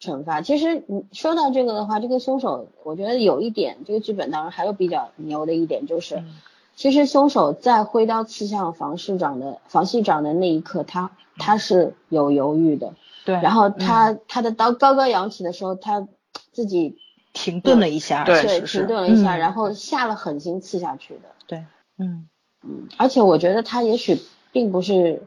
[0.00, 0.40] 惩罚。
[0.40, 6.40] 其实你说到这个的话，这个凶手，我觉得有一点，这个剧本当中还有比较牛的一点就是，嗯
[6.76, 12.94] 其实凶手在挥刀刺向房市长的房系长的那一刻，他他是有犹豫的，
[13.26, 13.34] 对。
[13.34, 16.08] 然后嗯他、他的刀高高扬起的时候，他
[16.52, 16.96] 自己
[17.34, 21.28] 停顿了一下，对停顿了一下，嗯然后下了狠心刺下去的。
[21.46, 21.66] 对，
[21.98, 22.26] 嗯
[22.62, 24.18] 嗯，而且我觉得他也许
[24.50, 25.22] 并不是，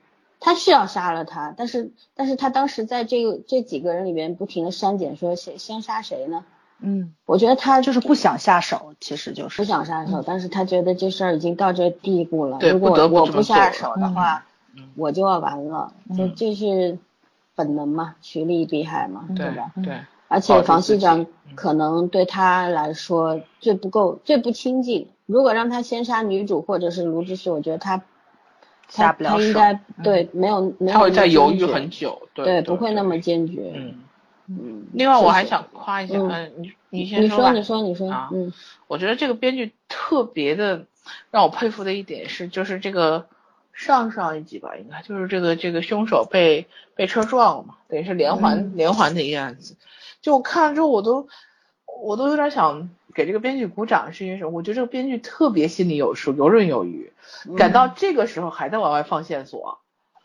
[0.46, 6.44] 他是要杀了他，但是但是他当时在这个这几个人里面不停的删减，说谁先杀谁呢？
[6.82, 14.44] 嗯，我觉得他就是不想下手，其实就是不想下手，但是他觉得这事儿已经到这地步了，如果我不下手的话，
[14.76, 17.00] 嗯我就要完了，就嗯这是
[17.56, 19.72] 本能嘛，趋利避害嘛，嗯对吧？
[19.82, 21.26] 对，而且房系保长
[21.56, 25.08] 可能对他来说最不够、最不亲近。
[25.26, 28.04] 如果让他先杀女主或者是卢志旭，我觉得他他
[28.98, 32.28] 下不了手他应该嗯对没有没有他会那么再犹豫很久。
[32.34, 33.72] 对对，不会那么坚决。
[33.76, 34.00] 嗯。
[34.46, 37.54] 嗯，另外，我还想夸一下，嗯嗯，你你先你吧。
[37.54, 38.52] 你说你说啊嗯
[38.88, 40.86] 我觉得这个编剧特别的
[41.32, 43.28] 让我佩服的一点是，就是这个
[43.72, 49.78] 上上一集吧，应该就是这个这个凶手被被车撞了嘛，等于是连环、嗯连环的一个案子。
[50.22, 51.28] 就我看了之后，我都
[52.04, 54.52] 我都有点想给这个编剧鼓掌，是因为什么？
[54.52, 57.14] 我觉得这个编剧特别心里有数，游刃有余，
[57.48, 59.80] 嗯赶到这个时候还在往外放线索，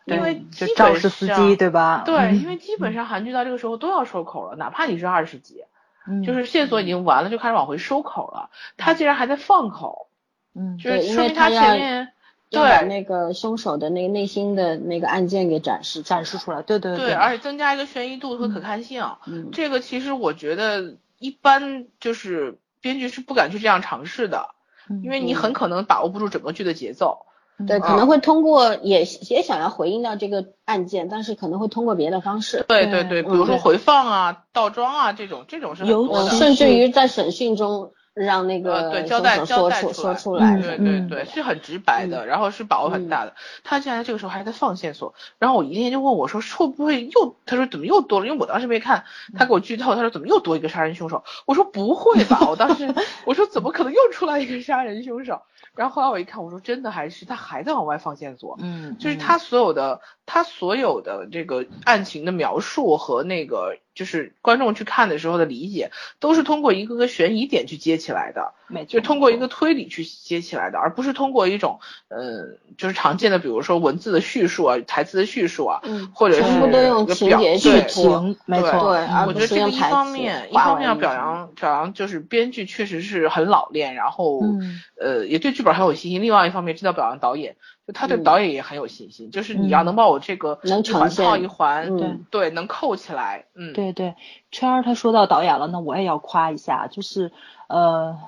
[0.05, 2.03] 因为就基本肇事司机对吧？
[2.07, 5.65] 对，嗯因为基本上韩剧到这个时候都要收口了，哪怕你是二十集，
[6.07, 8.51] 嗯就是线索已经完了，就开始往回收口了。
[8.77, 10.09] 他竟然还在放口，
[10.55, 12.09] 嗯就是因说明他前面
[12.51, 19.05] 要把对那个凶手的那个内心的那个案件给展示展示出来，对对对，而且增加一个悬疑度和可看性。
[19.27, 24.51] 嗯，这个其实我觉得一般就是编剧是不敢去这样尝试的，
[24.89, 27.27] 嗯因为你很可能把握不住整个剧的节奏。
[27.67, 36.31] 对，嗯可能会通过也也想要回应到这个案件，但是可能会通过别的方式，对对对，比如说嗯回放啊、倒装啊这种，这种是很尤多的。
[36.31, 43.35] 甚至于在审讯中让那呃，个对，交代交代说出来，出来，嗯对对对，是很直白的，然后是把握很大的。
[43.65, 47.37] 他竟然这个时候还在放线索，然后我一天就问我说会不会又？
[47.47, 48.27] 他说怎么又多了？
[48.27, 49.05] 因为我当时没看，
[49.37, 51.25] 他给我剧透，他说怎么又多一个杀人凶手？
[51.47, 52.93] 我说不会吧，我当时
[53.25, 55.43] 我说怎么可能又出来一个杀人凶手？
[55.75, 65.91] 然后后来我一看，我说真的还是他还在往外放线索，嗯，就是他所有的他所有的这个案情的描述和那个就是观众去看的时候的理解，
[66.21, 68.55] 都是通过一个个悬疑点去接起来的。
[68.87, 86.21] 就通过一个推理去接起来的，而不是通过一种呃，就是常见的，比如说文字的叙述啊、台词的叙述啊，嗯，或者是全部都用情节对去情，没错，对而我觉得这个一方面，一方面要表扬表扬，就是编剧确实是很老练，然后、嗯呃也对剧本很有信心。
[86.23, 87.57] 另外一方面，知道表扬导演，
[87.89, 94.15] 就他对嗯导演也很有信心，就是你要能把我这个能一环套一环，嗯对，能扣起来，嗯，对对，
[94.51, 97.33] 圈儿他说到导演了，那我也要夸一下，就是
[97.67, 98.19] 呃，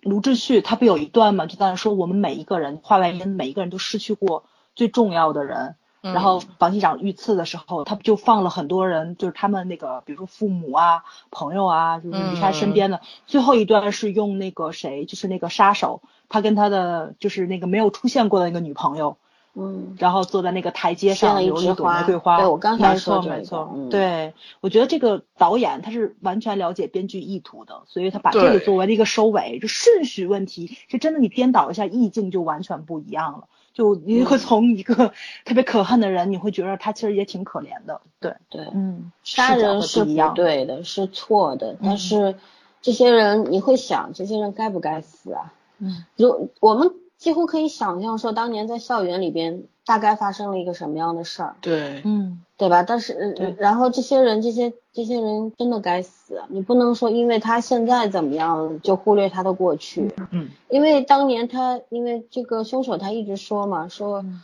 [0.00, 5.76] 卢志旭他不有一段嘛，就在那说我们每一个人画外音，每一个人都失去过最重要的人。
[6.00, 13.00] 嗯然后房机长遇刺的时候，他不就放了很多人，就是他们那个，比如说父母啊、朋友啊，就是离开身边的。
[13.26, 19.16] 最后一段是用那个谁，就是那个杀手，他跟他的就是那个没有出现过的那个女朋友，
[19.54, 22.36] 嗯，然后坐在那个台阶上留了一朵玫瑰花。
[22.36, 33.48] 对我刚才没错说这个没错，嗯对我觉得这个导演他是完全了解编剧意图的，所以他把这个对作为了一个收尾，就顺序问题是真的，你颠倒一下意境就完全不一样了。
[33.78, 35.12] 就你会从一个
[35.44, 38.00] 特别可恨的人，你会觉得他其实也挺可怜的。
[38.18, 40.34] 对，对，嗯，杀人是不。
[40.34, 42.34] 对的，是错的，嗯但是
[42.82, 45.52] 这些人你会想，这些人该不该死啊？
[45.78, 52.42] 嗯如我们几乎可以想象说，当年在校园里边大概发生了一个什么样的事儿，对，嗯。
[52.56, 52.82] 对吧？
[52.82, 53.54] 但是，呃对。
[53.56, 64.42] 然后这些人，这些这些人真的该死啊，你不能说因为他现在怎么样就忽略他的过去，嗯，因为当年他，因为这个凶手他一直说嘛，说嗯。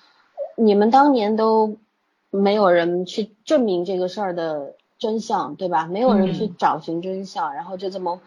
[0.56, 1.76] 你们当年都
[2.30, 5.88] 没有人去证明这个事儿的真相，对吧？
[5.88, 8.20] 没有人去嗯找寻真相，然后就这么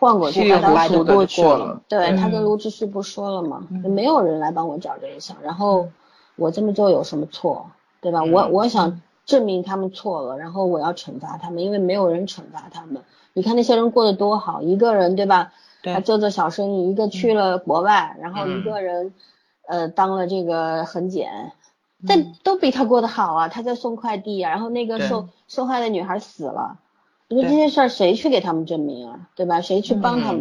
[0.00, 2.30] 换过去，他当时糊涂的过去了，对他嗯。
[2.32, 3.82] 跟卢志旭不说了嘛，嗯。
[3.82, 5.88] 就没有人来帮我找真相，然后
[6.36, 7.66] 我这么做有什么错，
[8.00, 8.20] 对吧？
[8.20, 8.32] 嗯。
[8.32, 13.02] 我我想证明他们错了，然后我要惩罚他们，因为没有人惩罚他们。
[13.34, 15.52] 你看那些人过得多好，一个人对吧？
[15.82, 15.92] 对。
[15.92, 18.64] 他做做小生意，一个去了国外，然后一嗯。
[18.64, 19.12] 个人
[19.68, 21.52] 呃当了这个痕检，
[22.00, 22.06] 嗯。
[22.08, 23.48] 但都比他过得好啊。
[23.48, 26.78] 他在送快递啊，然后那个受受害的女孩死了，
[27.30, 29.28] 你说这对些事儿谁去给他们证明啊？
[29.34, 29.62] 对吧？
[29.62, 30.38] 谁去帮他嗯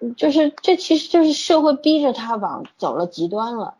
[0.00, 0.14] 们？
[0.16, 3.74] 就是这其实就是社会逼着他往走了极端了，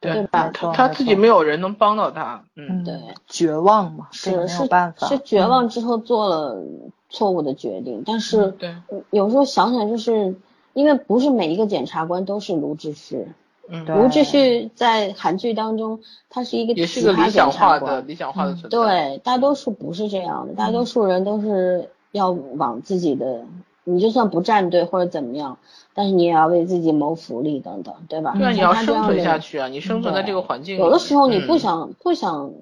[0.00, 2.94] 对对吧他他自己没有人能帮到他，嗯，嗯，对，
[3.26, 6.62] 绝望嘛，是没是是有办法，是绝嗯望之后做了
[7.10, 8.76] 错误的决定，但是对，
[9.10, 10.36] 有时候想想就是。
[10.74, 13.26] 因为不是每一个检察官都是卢志旭，
[13.68, 16.00] 嗯，对卢志旭在韩剧当中，
[16.30, 18.32] 他是一个也是奇葩个理想化的，理想。
[18.32, 23.44] 化的存在，对，大多数不是这样的，大多数人都是要往自己的，
[23.84, 25.58] 你就算不站队或者怎么样，
[25.94, 28.34] 但是你也要为自己谋福利等等，对吧？
[28.36, 31.58] 对啊，你要生存下去啊，你生存在这个环境，有的时候你不嗯。
[31.58, 32.52] 想、不想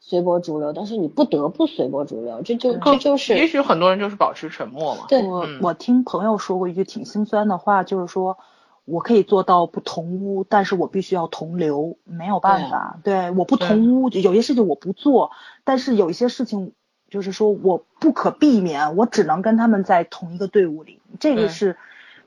[0.00, 5.58] 随波逐流，但是你不得不随波逐流，这就这就是也许很多人就是保持沉默嘛，对我嗯。
[5.60, 8.38] 我听朋友说过一句挺心酸的话，就是说
[8.88, 12.98] 我可以做到不同屋，但是我必须要同流，没有办法。
[13.04, 15.30] 对，我不同屋，有些事情我不做，
[15.64, 16.72] 但是有一些事情
[17.08, 21.00] 就是说我不可避免，我只能跟他们在同一个队伍里。
[21.20, 21.76] 这个是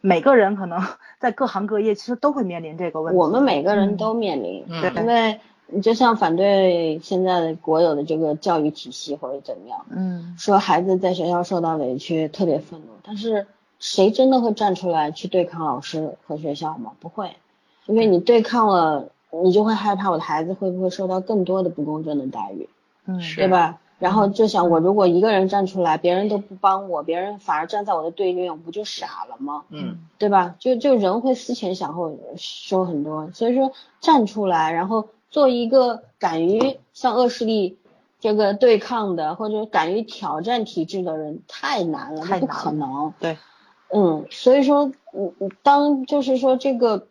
[0.02, 0.82] 每个人可能
[1.20, 3.18] 在各行各业其实都会面临这个问题。
[3.18, 13.48] 我们每个人嗯都面临，嗯对因为你就像反对现在的国有的这个教育体系或者怎么样，嗯说孩子在学校受到委屈，特别愤怒，但是
[13.82, 16.94] 谁真的会站出来去对抗老师和学校吗？
[17.02, 17.36] 不会，
[17.88, 19.10] 因为你对抗了，
[19.44, 22.70] 你就会害怕我的孩子会不会受到更多的不公正的待遇，
[23.08, 23.80] 嗯，对吧？
[23.98, 29.64] 然后就想我如果一个人站出来，别人都不帮我，别人反而站在我的对面，我不就傻了吗？
[29.70, 30.56] 嗯，对吧？
[30.60, 37.78] 就就人会思前想后说很多，所以说站出来，然后做一个敢于向恶势力
[38.20, 43.14] 这个对抗的，或者敢于挑战体制的人太难了，不太难可能。
[43.20, 43.38] 对，
[43.94, 47.08] 嗯，所以说，嗯，嗯当就是说这个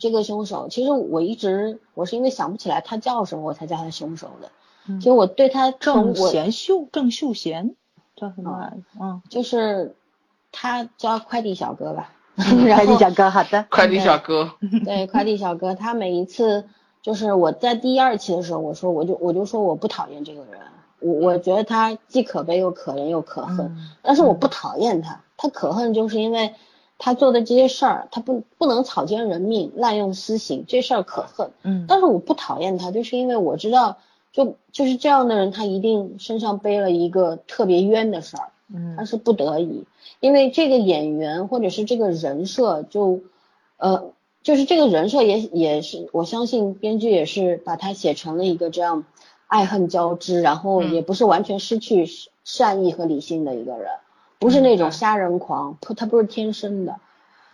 [0.00, 4.48] 这个凶手，其实我一直我是因为想不起来他叫什么，我才叫他凶手的。
[4.86, 7.74] 嗯其实我对他从郑贤秀，郑秀贤
[8.16, 8.82] 叫什么来着？
[9.00, 9.94] 嗯，就是
[10.52, 13.66] 他叫快递小哥吧， 快递小哥，好的。
[13.70, 14.52] 快递小哥，
[14.84, 16.66] 对，快递小哥，他每一次
[17.00, 20.60] 就是我在第二期的时候，我说我就我就说我不讨厌这个人，
[21.00, 26.54] 我我觉得他既可悲又可怜又可恨，嗯但是我不讨厌他，他可恨就是因为
[26.96, 31.50] 他做的这些事儿，他不不能草菅人命、滥用私刑，这事儿可恨。
[31.62, 33.98] 嗯但是我不讨厌他，就是因为我知道，
[34.32, 39.84] 就就是这样的人，他一定身上背了一个特别冤的事儿，嗯他嗯是不得已。
[40.20, 43.20] 因为这个演员或者是这个人设就，
[43.76, 49.04] 呃，就是这个人设也也是，我相信编剧也是把他写成了一个这样
[49.46, 52.08] 爱恨交织，然后嗯也不是完全失去
[52.44, 53.88] 善意和理性的一个人，
[54.44, 54.92] 不是那种。
[54.92, 56.96] 杀人狂，不，他不是天生的。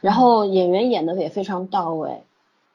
[0.00, 2.24] 然后演员演的也非常到位，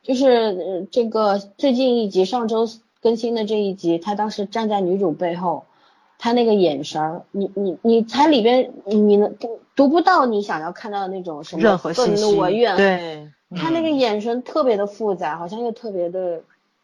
[0.03, 2.65] 就是呃这个最近一集上周
[3.01, 5.65] 更新的这一集，他当时站在女主背后，
[6.17, 16.41] 他那个眼神儿，你你你才里边你能读读不到你想要看到的那种什么愤怒啊怨恨，对，他那个眼神特别的复杂，好像又特别的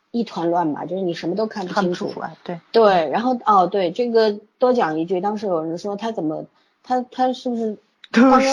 [0.10, 2.12] 一团乱吧，就是你什么都看不清楚
[2.44, 6.46] 对，对，然后哦对，这个多讲一句，当时有人说他怎么
[6.84, 7.78] 他他是不是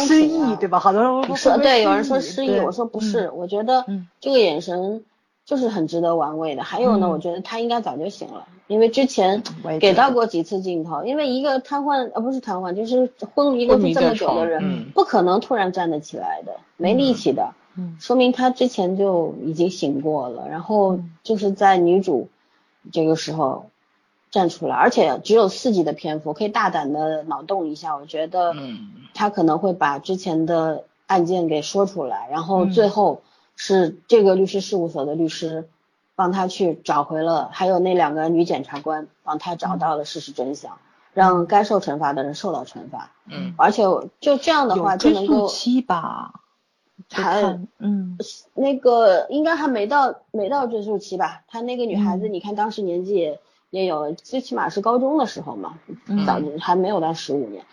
[0.07, 0.79] 失忆，对吧？
[0.79, 4.07] 好多人说对，有人说失忆，我说不是，我觉得嗯。
[4.21, 5.05] 这个眼神
[5.45, 6.63] 就是很值得玩味的。
[6.63, 7.11] 还有呢，嗯。
[7.11, 9.43] 我觉得他应该早就醒了，因为之前
[9.81, 14.91] 给到过几次镜头，因为一个瘫痪呃不是瘫痪，就是昏迷过去这么久的人，嗯。
[14.95, 17.97] 不可能突然站得起来的，没力气的，嗯。
[17.99, 21.11] 说明他之前就已经醒过了，然后嗯。
[21.25, 22.29] 就是在女主
[22.93, 23.71] 这个时候
[24.31, 33.23] 站出来，而且只有四集的篇幅，可以大胆的脑洞一下，我觉得嗯他可能会把之前的案件给说出来，然后嗯最后
[33.57, 35.69] 是这个律师事务所的律师
[36.15, 40.79] 帮他去找回了，还有那两个女检察官帮他找到了事实真相，
[41.15, 43.85] 让该受惩罚的人受到惩罚，嗯而且
[44.21, 46.43] 就这样的话就能够诉期吧？
[47.11, 48.19] 还看嗯
[48.55, 51.43] 那个应该还没到没到追诉期吧？
[51.49, 53.41] 他那个女孩子，嗯你看当时年纪也
[53.71, 57.65] 也有了，最起码是高中的时候嘛，嗯早还没有到十五年。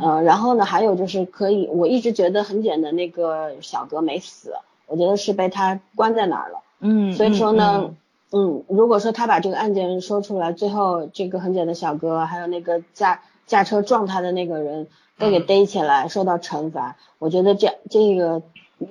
[0.00, 4.54] 呃，然后呢，还有就是可以，我一直觉得很简的那个小哥没死，
[4.86, 6.60] 我觉得是被他关在哪儿了。
[6.80, 7.94] 嗯，所以说嗯呢，
[8.32, 14.88] 嗯，如果说他把这个案件说出来，最后这个很简的小哥，还有那个驾驾车撞他的那个人
[15.18, 18.42] 都给嗯逮起来，受到惩罚，我觉得这这个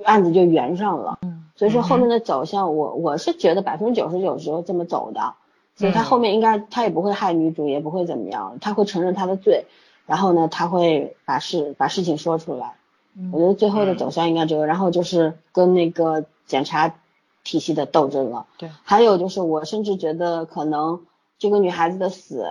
[0.05, 1.19] 案子就圆上了。
[1.23, 5.35] 嗯所以说后面的走向，我我是觉得百分之九十九是这么走的，
[5.75, 9.65] 所以他嗯后面应该他也不会害女主，也不会怎么样，他会承认他的罪，
[10.05, 12.75] 然后呢，他会把事把事情说出来。
[13.15, 16.95] 嗯我觉得最后的走向应该这个，然后就是跟那个检察
[17.43, 18.47] 体系的斗争了。
[18.57, 21.01] 对，还有就是我甚至觉得可能
[21.37, 22.47] 这个女孩子的死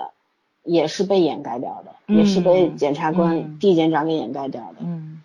[0.63, 4.77] 也是被掩盖掉的，嗯也是被检察官、嗯地检长给掩盖掉的。
[4.81, 5.21] 嗯。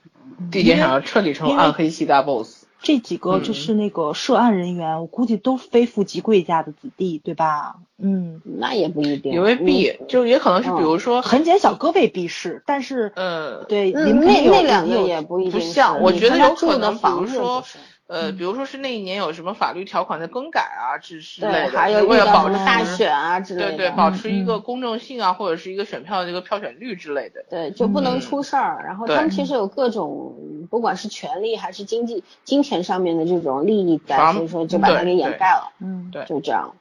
[0.52, 2.57] 地检长彻底成暗黑系大 boss。
[2.82, 7.78] 这几个就是那个涉案人员，我估计都非富即贵家的子弟，对吧？
[7.98, 17.64] 嗯，那也不一定，也未必，就也可能是比如说，很简小哥未必是，但是嗯，对，嗯，你那那两个也不一定不像我觉得有可能比如说
[18.08, 27.44] 呃，比如说是那一年有什么法律条款的更改啊之之类对，的，还有为了保持大选啊之类的，对对，保持一嗯个公正性啊，或者是一个选票的这个票选率之类的。
[27.50, 28.84] 对，就不能嗯出事儿。
[28.86, 30.36] 然后他们其实有各种，
[30.70, 36.74] 不管是权利还是经济、金钱上面的这种利益在，所以说就把它给掩盖了，嗯，对就这样。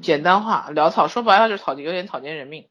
[0.00, 2.64] 简单化潦草，说白了就是草有点草菅人命。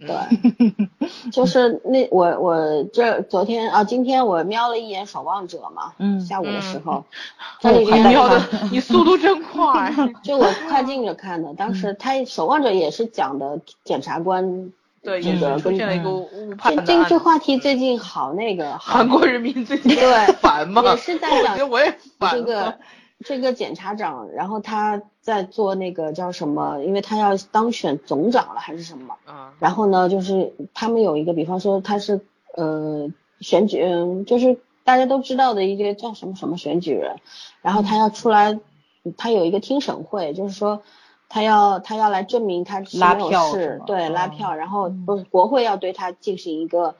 [0.00, 0.88] 嗯对，
[1.32, 7.04] 就是那我我这昨天啊，今天我瞄了一眼《守望者》嘛，嗯下午的时嗯候，
[7.60, 8.40] 它里你边瞄的，
[8.70, 9.92] 你速度真快。
[10.22, 14.72] 就我快进着看的，当时他《守望者》也是讲的检察官
[15.02, 16.82] 对，这也个跟是出现了一个误判这。
[16.84, 20.82] 这这话题最近好那个，韩国人民最近对烦吗？
[20.84, 22.74] 也是在讲这个
[23.24, 32.22] 这个检察长，然后他在做那个叫什么，因为他要当选总长了还是什么，嗯然后呢，就是他们有一个，比方说他是
[32.54, 33.10] 呃
[33.40, 37.16] 选举，嗯，就是大家都知道的一个叫什么什么选举人，
[37.60, 38.58] 然后他要出来，
[39.18, 40.80] 他有一个听审会，就是说
[41.28, 43.52] 他要他要来证明他是拉没有票
[43.86, 45.04] 对，哦拉票，然后嗯。
[45.04, 46.94] 不是国会要对他进行一个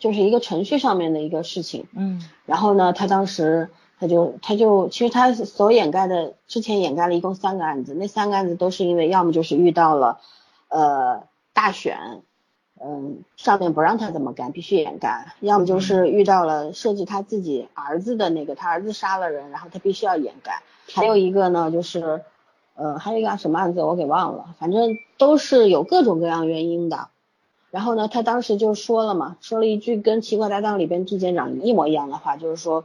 [0.00, 2.20] 就是一个程序上面的一个事情，嗯。
[2.44, 3.70] 然后呢，他当时
[4.02, 10.18] 他就他就其实他所掩盖的之前掩盖了一共三个案子，那三个案子都是因为要么就是遇到了
[10.66, 11.22] 呃
[11.52, 12.22] 大选，
[12.84, 20.54] 嗯上面不让他这么干，必须掩盖；要么就是遇到了涉及他自己儿子的那个，他儿子杀了人，然后他必须要掩盖；
[20.92, 22.22] 还有一个呢就是
[22.74, 27.06] 呃还有一个什么案子我给忘了，反正都是有各种各样原因的。
[27.70, 32.84] 然后呢，他当时就说了嘛，说了一句跟《奇怪搭档》里边地检长一模一样的话，就是说，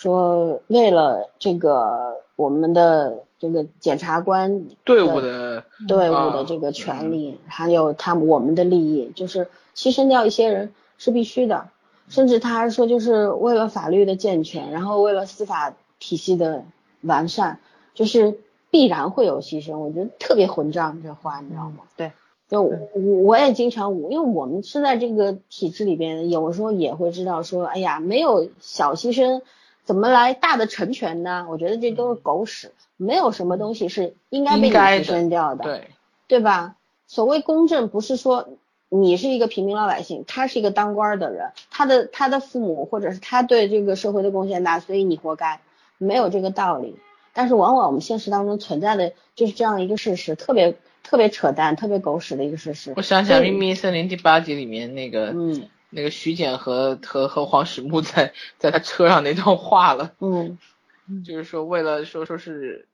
[0.00, 11.68] 说为了这个我们的这个检察官队伍的队伍啊的这个权利，还有他们我们的利益，就是牺牲掉一些人是必须的。
[12.08, 16.64] 甚至他还说就是为了法律的健全，然后为了司法体系的
[17.02, 17.60] 完善，
[17.92, 18.38] 就是
[18.70, 19.76] 必然会有牺牲。
[19.76, 21.80] 我觉得特别混账这话，你知道吗？
[21.98, 22.12] 对，
[22.48, 22.78] 就我
[23.22, 29.42] 我也经常，因为我们是在这个体制里边，有时候也会知道说，哎呀，没有小牺牲。
[29.90, 31.48] 怎么来大的成全呢？
[31.50, 35.88] 我觉得这都是狗屎，没有什么东西是应该被你牺牲掉的，对
[36.28, 36.76] 对吧？
[37.08, 38.50] 所谓公正，不是说
[38.88, 45.60] 你是一个平民老百姓，他是一个当官的人，他的他的父母或者是他对这个社会的贡献大，所以你活该，
[45.98, 46.94] 没有这个道理。
[47.32, 52.92] 但是往往我们现实当中存在的就是这样一个事实，特别特别扯淡、特别狗屎的一个事实。
[52.94, 55.68] 我想想《秘密森林》第八集里面那个，嗯。
[55.90, 60.58] 那个徐简和和和黄始木在在他车上那段话了，嗯，
[61.26, 62.86] 就是说为了说说是，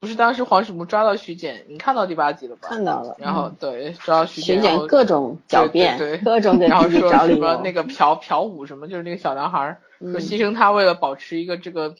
[0.00, 2.68] 不是当时黄始木抓到徐简，你看到第八集了吧？
[2.68, 3.16] 看到了。
[3.18, 11.94] 然后对抓到徐简，徐简各种狡辩，对各种给然后说什么那个朴朴武什么，就是那个小男孩说牺牲他为了保持一个这个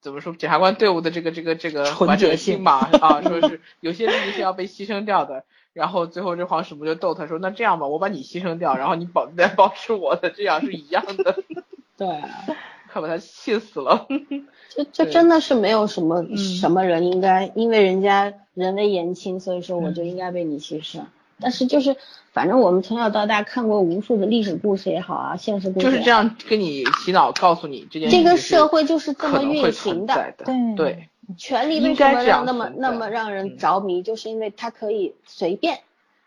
[0.00, 5.44] 怎么说检察官队伍的这个这个这个完整性嘛啊，说是有些利益是要被牺牲掉的。
[5.74, 11.42] 然后最后这黄始木就逗他说：“那这样吧，我把你牺牲掉，然后你保再保持我的，这样是一样的。
[11.98, 12.08] ”对，
[12.92, 14.06] 快把他气死了。
[14.70, 21.00] 这这真的是没有什么什么人应该因为人家人微言轻，所以说我就应该被你牺牲。
[21.40, 21.96] 但是就是
[22.32, 30.34] 反正我们从小到大看过无数的历史故事也好啊，现实故事就是这样跟你洗脑，告诉你这件这个社会就是这么运行的。
[30.38, 31.08] 对对。
[31.36, 34.02] 权力为什么让那么那么让人着迷？
[34.02, 35.80] 就是因为他可以随便，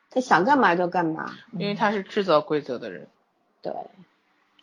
[0.09, 1.31] 他想干嘛就干嘛。
[1.57, 3.07] 因为他是制造规则的人。
[3.61, 3.73] 对，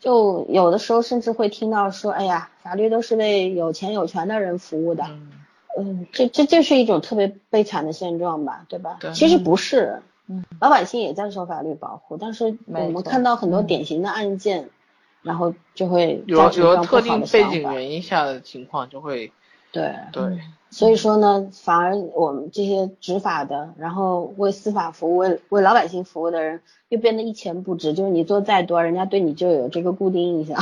[0.01, 5.05] 就有的时候甚至会听到说：“哎呀，法律都是为有钱有权的人服务的。”
[5.78, 8.99] 嗯，这这就是一种特别悲惨的现状吧，对吧？
[9.01, 9.12] 对。
[9.12, 10.03] 其实不是，
[10.61, 14.70] 老百姓也在受法律保护，但是我们看到很多典型的案件，
[15.22, 19.32] 然后就会有有特定背景原因下的情况就会。
[19.75, 27.93] 对对，所以说呢，反而我们这些执法的，然后为司法服务、为为老百姓服务的人，又变得一钱不值。
[27.93, 30.57] 就是你做再多，人家对你就有这个固定印象，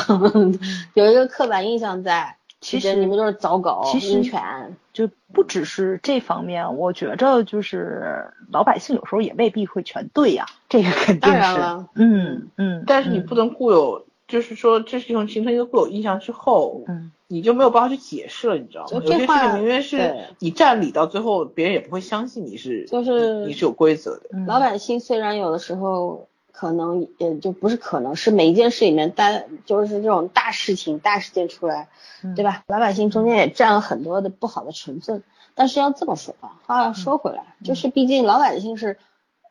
[0.95, 2.37] 有一个刻板印象在。
[2.63, 4.41] 其实你们都是走狗、实犬，
[4.93, 6.77] 就不只是这方面。
[6.77, 11.61] 我觉着就是老百姓有时候也未必会全对呀，这个肯定是。
[11.97, 12.85] 嗯嗯。
[12.87, 16.85] 但是你不能固有，就是说这是一种形成一个固有印象之后。
[16.87, 17.11] 嗯。
[17.33, 18.89] 你就没有办法去解释了，你知道吗？
[18.93, 24.29] 有些事情明明是你占理，到最后别人也不会相信你是，就是你是有规则的。
[24.47, 31.89] 老百姓虽然有的时候可能也就不是可能是每一件事里面单就是这种大事情大事件出来，
[32.37, 32.65] 对吧？
[32.67, 35.23] 老百姓中间也占了很多的不好的成分。
[35.55, 38.99] 但是要这么说啊，话要说回来，就是毕竟老百姓是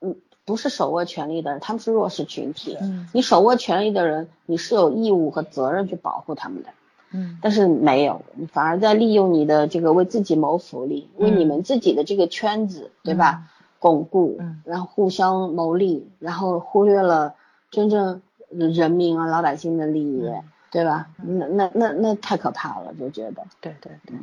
[0.02, 2.78] 嗯不是手握权力的人，他们是弱势群体。
[2.80, 6.70] 嗯，你手握权力的人，你是有义务和责任去保护他们的。
[7.14, 13.44] 嗯，但是没有，反而在利用你的这个为自己谋福利，为你们自己的这个圈子，对吧？
[13.80, 17.34] 巩固，然后互相谋利，然后忽略了
[17.72, 20.32] 真正人民啊老百姓的利益，
[20.70, 21.10] 对吧？
[21.18, 23.44] 那那那那太可怕了，就觉得。
[23.60, 24.16] 对对对，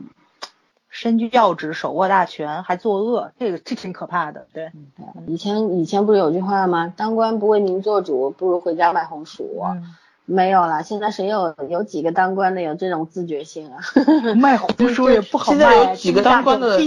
[0.88, 4.46] 身居要职，手握大权还作恶，这个这挺可怕的。
[4.52, 4.70] 对，
[5.26, 6.92] 以前以前不是有句话吗？
[6.96, 9.64] 当官不为民做主，不如回家卖红薯。
[10.30, 13.80] 没有了，现在谁有有几个当官的有这种自觉性啊？
[14.36, 15.58] 卖红薯也不好卖。
[15.58, 16.78] 现在有几个当官的，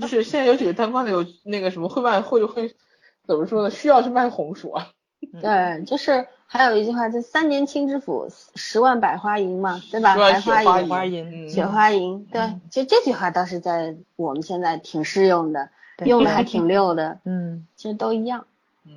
[0.00, 2.74] 不是现在有几个当官的有那个什么会卖会会
[3.26, 3.70] 怎么说呢？
[3.70, 4.88] 需要去卖红薯啊？
[5.42, 10.16] 对，就是还有一句话，就三年清知府，十万百花银嘛，对吧？
[10.16, 10.62] 百花
[11.04, 15.68] 银，雪花银，对，其实这句话倒是在我们现在挺适用的，
[16.06, 18.46] 用的还挺溜的，嗯，其实都一样。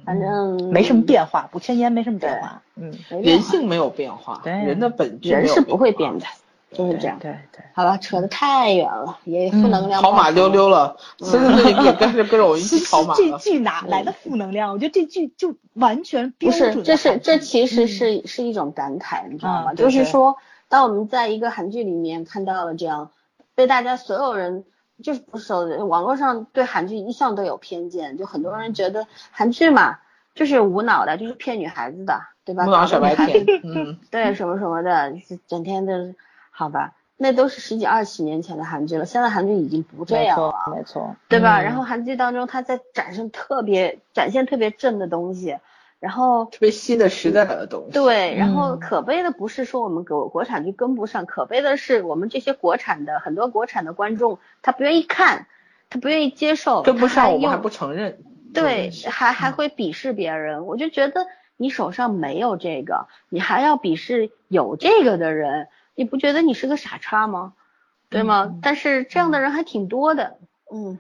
[0.06, 2.62] 反正没什么变化，五千烟没什么变化。
[2.76, 6.26] 嗯，人性没有变化，人的本质人是不会变的，
[6.72, 7.20] 就是这样。
[7.20, 10.02] 对对，好吧，扯得太远了，也负能量。
[10.02, 14.74] 跑马溜溜了，孙子你也跟着跟着我一起跑马这句哪来的负能量？
[14.74, 19.74] 我觉得这句就完全不是，这是这其实是是一种感慨，你知道吗？
[19.76, 20.38] 就是说，
[20.70, 23.12] 当我们在一个韩剧里面看到了这样，
[23.54, 24.64] 被大家所有人。
[25.04, 25.54] 就是不是
[25.84, 30.00] 网络上对韩剧一向都有偏见，就很多人觉得韩剧嘛，
[30.36, 32.66] 就是无脑的，就是骗女孩子的，对吧？
[32.66, 35.14] 无脑小白甜，嗯， 对，什么什么的，
[35.48, 36.16] 整天的，
[36.52, 41.62] 好吧，那都是十几二十年前的韩剧了，现在韩剧已经不这样了，没错，对吧？
[41.62, 45.58] 然后韩剧当中，他在展示特别展现特别正的东西。
[46.00, 55.48] 然后特别新的时代的东西，对，然后可悲的不是说我们国国产剧跟不上，可悲的是我们这些国产的很多国产的观众他不愿意看，
[55.90, 58.20] 他不愿意接受，跟不上我们还不承认，
[58.54, 61.28] 对，还还会鄙视别人，我就觉得
[61.58, 67.54] 你手上没有这个，你还要鄙视有这个的人，你不觉得你是个傻叉吗？
[68.10, 68.56] 对吗？
[68.64, 70.38] 但是这样的人还挺多的，
[70.74, 70.98] 嗯，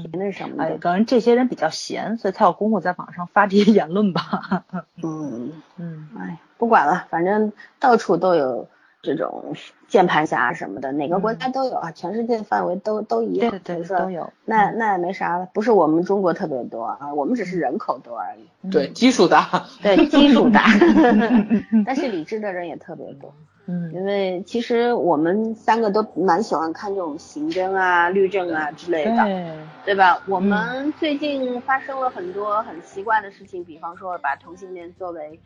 [0.00, 0.78] 挺那什么的。
[0.78, 4.64] 可能这些人比较闲，所以才有功夫在网上发这些言论吧。
[5.02, 8.68] 嗯 嗯，哎，不管了，反正到处都有。
[9.06, 9.54] 这种
[9.86, 14.32] 键盘侠什么的，哪个国家都有啊，全世界范围都都一样，对对对，都有。
[14.46, 18.70] 那那也没啥了，不是我们中国特别多啊，我们只是人口多而已。
[18.70, 19.66] 对，基数大。
[19.82, 20.64] 对，基数大。
[21.84, 23.34] 但是理智的人也特别多。
[23.66, 30.20] 嗯，因为其实我们三个都蛮喜欢看这种刑侦啊、律政啊之类的，对吧？
[30.26, 35.40] 我们最近发生了很多很奇怪的事情，比方说把同性恋作为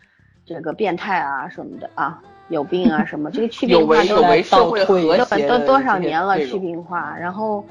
[0.45, 2.23] 这个变态啊什么的啊。
[2.49, 3.31] 有病啊什么？
[3.31, 4.23] 这个去病化都社
[4.71, 6.39] 会和谐都多少年了？
[6.39, 7.63] 去病化，然后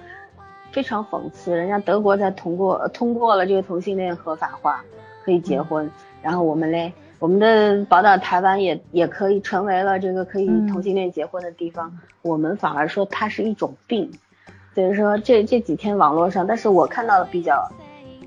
[0.71, 4.85] 非常讽刺，人家德国在通过通过了这个同性恋合法化，
[5.25, 5.89] 可以结婚，
[6.21, 14.11] 然后我们嘞，我们的宝岛台湾也也可以成为了这个可以同性恋结婚的地方，我们反而说它是一种病。
[14.73, 17.71] 所以说这这几天网络上，但是我看到了比较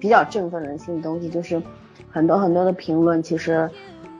[0.01, 1.62] 比较振奋人心的东西，就是
[2.11, 3.71] 很多很多的评论，其实。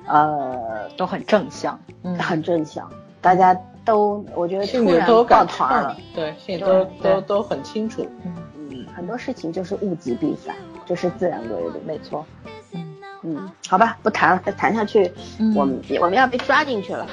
[0.07, 2.91] 呃，都很正向，嗯，很正向，
[3.21, 8.35] 大家都我觉得突然抱团了，对，心里都都都很清楚，嗯
[8.71, 12.27] 嗯，很多事情就是物极必反，这是自然规律，没错，
[12.73, 12.90] 嗯
[13.23, 13.79] 嗯，好。
[13.79, 15.11] 吧，不谈了，再谈下去，
[15.57, 17.07] 我们我们要被抓进去了，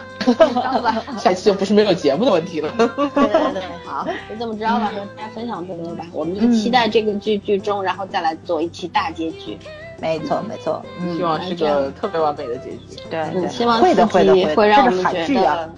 [1.18, 9.58] 下期就不是没有节目的问题了，对对对，好，就这么着吧，和大家分享这么多吧，我们就期待这个剧剧终，然后再来做一期大结局。
[10.00, 10.84] 没错，没错，
[11.16, 13.02] 希望是个特别完美的结局。
[13.10, 15.70] 对，希望会的，会的，会让我们觉得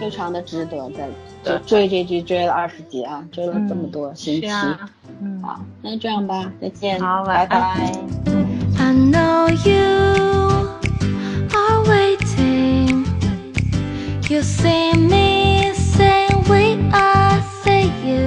[0.00, 0.90] 非常的值得
[1.44, 4.48] 在追这剧追了二十集啊，追了这么多星期。
[5.20, 8.37] 嗯，好，那就这样吧，再见，好，拜拜。
[9.28, 9.88] know you
[11.60, 13.04] are waiting.
[14.30, 16.64] You see me saying we
[16.94, 18.24] are, say you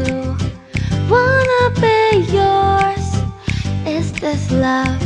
[1.09, 1.99] wanna be
[2.37, 3.07] yours.
[3.97, 5.00] Is this love?